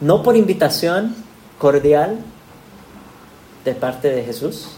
No 0.00 0.22
por 0.22 0.36
invitación 0.36 1.14
cordial 1.58 2.18
de 3.64 3.74
parte 3.74 4.10
de 4.10 4.24
Jesús. 4.24 4.77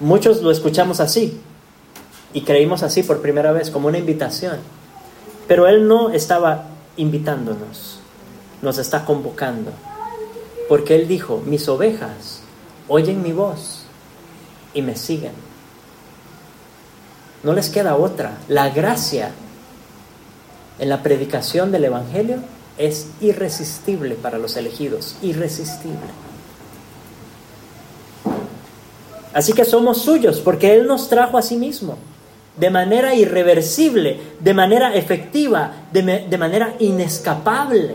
Muchos 0.00 0.42
lo 0.42 0.50
escuchamos 0.50 1.00
así 1.00 1.40
y 2.32 2.42
creímos 2.42 2.82
así 2.82 3.02
por 3.02 3.20
primera 3.20 3.52
vez, 3.52 3.70
como 3.70 3.88
una 3.88 3.98
invitación. 3.98 4.58
Pero 5.46 5.66
Él 5.66 5.88
no 5.88 6.10
estaba 6.10 6.66
invitándonos, 6.96 8.00
nos 8.62 8.78
está 8.78 9.04
convocando. 9.04 9.72
Porque 10.68 10.94
Él 10.94 11.08
dijo, 11.08 11.42
mis 11.46 11.68
ovejas 11.68 12.42
oyen 12.86 13.22
mi 13.22 13.32
voz 13.32 13.84
y 14.74 14.82
me 14.82 14.96
siguen. 14.96 15.32
No 17.42 17.52
les 17.52 17.70
queda 17.70 17.96
otra. 17.96 18.38
La 18.48 18.68
gracia 18.70 19.30
en 20.78 20.88
la 20.88 21.02
predicación 21.02 21.72
del 21.72 21.84
Evangelio 21.84 22.38
es 22.76 23.08
irresistible 23.20 24.14
para 24.14 24.38
los 24.38 24.56
elegidos, 24.56 25.16
irresistible. 25.22 26.27
Así 29.38 29.52
que 29.52 29.64
somos 29.64 29.98
suyos 29.98 30.40
porque 30.40 30.74
Él 30.74 30.88
nos 30.88 31.08
trajo 31.08 31.38
a 31.38 31.42
sí 31.42 31.54
mismo 31.54 31.96
de 32.56 32.70
manera 32.70 33.14
irreversible, 33.14 34.18
de 34.40 34.52
manera 34.52 34.96
efectiva, 34.96 35.74
de, 35.92 36.26
de, 36.28 36.38
manera 36.38 36.74
inescapable. 36.80 37.94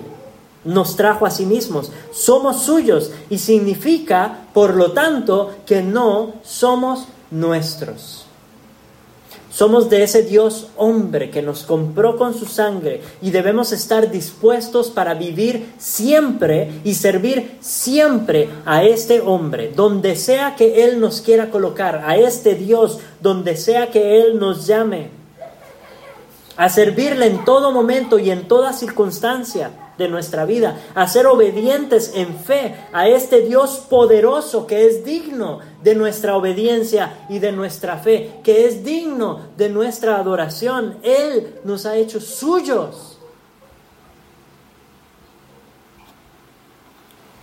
Nos 0.63 0.95
trajo 0.95 1.25
a 1.25 1.31
sí 1.31 1.45
mismos. 1.45 1.91
Somos 2.13 2.61
suyos 2.61 3.11
y 3.29 3.39
significa, 3.39 4.45
por 4.53 4.75
lo 4.75 4.93
tanto, 4.93 5.53
que 5.65 5.81
no 5.81 6.35
somos 6.43 7.07
nuestros. 7.29 8.23
Somos 9.54 9.88
de 9.88 10.01
ese 10.01 10.24
Dios 10.24 10.70
hombre 10.78 11.30
que 11.30 11.43
nos 11.43 11.62
compró 11.62 12.18
con 12.18 12.34
su 12.34 12.47
sangre 12.47 13.04
y 13.22 13.30
debemos 13.30 13.72
estar 13.72 14.10
dispuestos 14.10 14.89
para 14.89 15.14
vivir 15.14 15.72
siempre 15.78 16.82
y 16.84 16.95
servir 16.95 17.60
siempre 17.62 18.49
a 18.66 18.84
este 18.84 19.22
hombre, 19.22 19.72
donde 19.76 20.16
sea 20.16 20.56
que 20.56 20.84
Él 20.84 20.99
nos 20.99 21.22
quiera 21.22 21.51
colocar, 21.51 22.01
a 22.04 22.18
este 22.18 22.56
Dios, 22.56 22.97
donde 23.22 23.56
sea 23.56 23.91
que 23.91 24.24
Él 24.24 24.39
nos 24.39 24.66
llame, 24.66 25.12
a 26.58 26.68
servirle 26.70 27.28
en 27.28 27.45
todo 27.45 27.72
momento 27.72 28.18
y 28.18 28.32
en 28.32 28.47
toda 28.47 28.74
circunstancia 28.74 29.82
de 29.97 30.07
nuestra 30.07 30.45
vida, 30.45 30.79
a 30.95 31.07
ser 31.07 31.27
obedientes 31.27 32.13
en 32.15 32.35
fe 32.35 32.75
a 32.93 33.07
este 33.07 33.41
Dios 33.41 33.85
poderoso 33.89 34.65
que 34.65 34.87
es 34.87 35.05
digno 35.05 35.59
de 35.83 35.95
nuestra 35.95 36.35
obediencia 36.35 37.25
y 37.29 37.39
de 37.39 37.51
nuestra 37.51 37.97
fe, 37.97 38.39
que 38.43 38.65
es 38.65 38.83
digno 38.83 39.41
de 39.57 39.69
nuestra 39.69 40.17
adoración. 40.17 40.97
Él 41.03 41.55
nos 41.63 41.85
ha 41.85 41.95
hecho 41.95 42.19
suyos. 42.19 43.17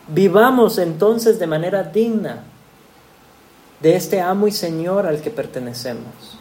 Vivamos 0.09 0.78
entonces 0.78 1.38
de 1.38 1.46
manera 1.46 1.84
digna 1.84 2.44
de 3.80 3.94
este 3.94 4.20
amo 4.20 4.48
y 4.48 4.53
Señor 4.53 5.07
al 5.07 5.20
que 5.22 5.30
pertenecemos 5.30 6.39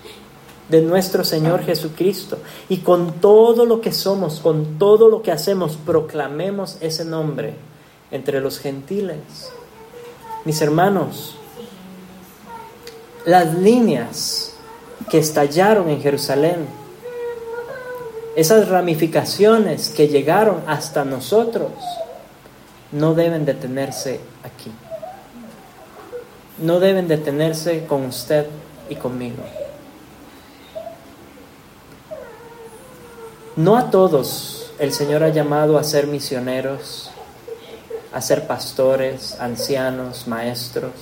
de 0.70 0.82
nuestro 0.82 1.24
Señor 1.24 1.64
Jesucristo. 1.64 2.38
Y 2.70 2.78
con 2.78 3.14
todo 3.20 3.66
lo 3.66 3.82
que 3.82 3.92
somos, 3.92 4.40
con 4.40 4.78
todo 4.78 5.10
lo 5.10 5.22
que 5.22 5.32
hacemos, 5.32 5.78
proclamemos 5.78 6.78
ese 6.82 7.06
nombre 7.06 7.56
entre 8.12 8.40
los 8.40 8.60
gentiles. 8.60 9.52
Mis 10.46 10.62
hermanos, 10.62 11.36
las 13.26 13.54
líneas 13.56 14.54
que 15.10 15.20
estallaron 15.20 15.90
en 15.90 16.02
Jerusalén, 16.02 16.68
esas 18.36 18.70
ramificaciones 18.70 19.90
que 19.90 20.08
llegaron 20.08 20.62
hasta 20.68 21.04
nosotros, 21.04 21.72
no 22.92 23.14
deben 23.14 23.46
detenerse 23.46 24.20
aquí. 24.44 24.72
No 26.60 26.80
deben 26.80 27.08
detenerse 27.08 27.86
con 27.86 28.06
usted 28.06 28.46
y 28.90 28.96
conmigo. 28.96 29.44
No 33.60 33.76
a 33.76 33.92
todos 33.92 34.72
el 34.80 34.94
Señor 34.94 35.22
ha 35.22 35.28
llamado 35.28 35.78
a 35.78 35.84
ser 35.84 36.08
misioneros, 36.08 37.12
a 38.14 38.22
ser 38.22 38.48
pastores, 38.48 39.36
ancianos, 39.38 40.30
maestros, 40.30 40.94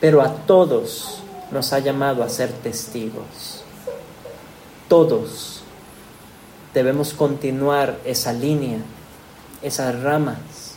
pero 0.00 0.20
a 0.20 0.34
todos 0.34 1.18
nos 1.52 1.72
ha 1.72 1.78
llamado 1.78 2.24
a 2.24 2.28
ser 2.28 2.50
testigos. 2.50 3.62
Todos 4.88 5.62
debemos 6.74 7.14
continuar 7.14 8.00
esa 8.04 8.32
línea, 8.32 8.78
esas 9.62 10.02
ramas. 10.02 10.74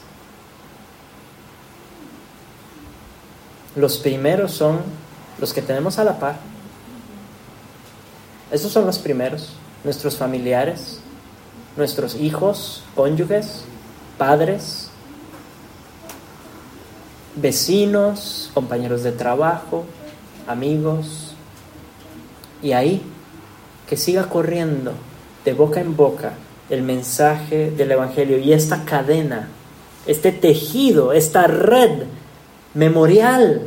Los 3.75 3.97
primeros 3.97 4.51
son 4.51 4.81
los 5.39 5.53
que 5.53 5.63
tenemos 5.63 5.97
a 5.97 6.03
la 6.03 6.19
par. 6.19 6.37
Esos 8.51 8.71
son 8.71 8.85
los 8.85 8.99
primeros 8.99 9.55
nuestros 9.85 10.17
familiares, 10.17 10.99
nuestros 11.77 12.15
hijos, 12.15 12.83
cónyuges, 12.95 13.63
padres, 14.17 14.89
vecinos, 17.35 18.49
compañeros 18.53 19.03
de 19.03 19.11
trabajo, 19.11 19.85
amigos. 20.47 21.35
Y 22.61 22.71
ahí, 22.73 23.01
que 23.87 23.95
siga 23.95 24.27
corriendo 24.27 24.93
de 25.45 25.53
boca 25.53 25.79
en 25.79 25.95
boca 25.95 26.33
el 26.69 26.81
mensaje 26.81 27.69
del 27.69 27.91
Evangelio 27.91 28.39
y 28.39 28.53
esta 28.53 28.85
cadena, 28.85 29.49
este 30.07 30.31
tejido, 30.31 31.13
esta 31.13 31.45
red 31.45 32.03
memorial 32.73 33.61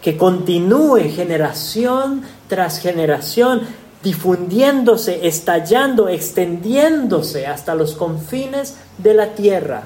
que 0.00 0.16
continúe 0.16 1.10
generación 1.14 2.22
tras 2.48 2.78
generación 2.78 3.62
difundiéndose, 4.02 5.26
estallando, 5.26 6.08
extendiéndose 6.08 7.46
hasta 7.46 7.74
los 7.74 7.94
confines 7.94 8.76
de 8.98 9.14
la 9.14 9.34
tierra. 9.34 9.82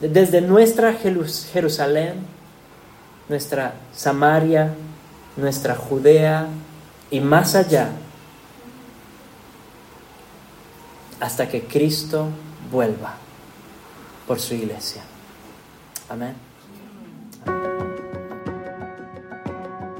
Desde 0.00 0.40
nuestra 0.40 0.94
Jerusalén, 0.94 2.14
nuestra 3.28 3.74
Samaria, 3.94 4.72
nuestra 5.36 5.76
Judea 5.76 6.46
y 7.10 7.20
más 7.20 7.54
allá, 7.54 7.90
hasta 11.20 11.48
que 11.48 11.64
Cristo 11.64 12.28
vuelva 12.72 13.14
por 14.26 14.40
su 14.40 14.54
iglesia. 14.54 15.02
Amén. 16.08 16.49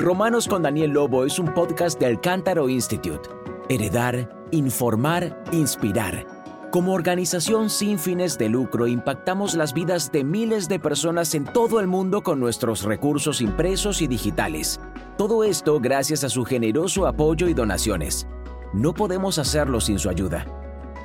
Romanos 0.00 0.48
con 0.48 0.62
Daniel 0.62 0.92
Lobo 0.92 1.26
es 1.26 1.38
un 1.38 1.52
podcast 1.52 2.00
del 2.00 2.18
Cántaro 2.22 2.70
Institute. 2.70 3.28
Heredar, 3.68 4.46
informar, 4.50 5.44
inspirar. 5.52 6.26
Como 6.70 6.94
organización 6.94 7.68
sin 7.68 7.98
fines 7.98 8.38
de 8.38 8.48
lucro 8.48 8.86
impactamos 8.86 9.54
las 9.56 9.74
vidas 9.74 10.10
de 10.10 10.24
miles 10.24 10.68
de 10.70 10.80
personas 10.80 11.34
en 11.34 11.44
todo 11.44 11.80
el 11.80 11.86
mundo 11.86 12.22
con 12.22 12.40
nuestros 12.40 12.82
recursos 12.84 13.42
impresos 13.42 14.00
y 14.00 14.06
digitales. 14.06 14.80
Todo 15.18 15.44
esto 15.44 15.78
gracias 15.80 16.24
a 16.24 16.30
su 16.30 16.46
generoso 16.46 17.06
apoyo 17.06 17.46
y 17.46 17.52
donaciones. 17.52 18.26
No 18.72 18.94
podemos 18.94 19.38
hacerlo 19.38 19.82
sin 19.82 19.98
su 19.98 20.08
ayuda. 20.08 20.46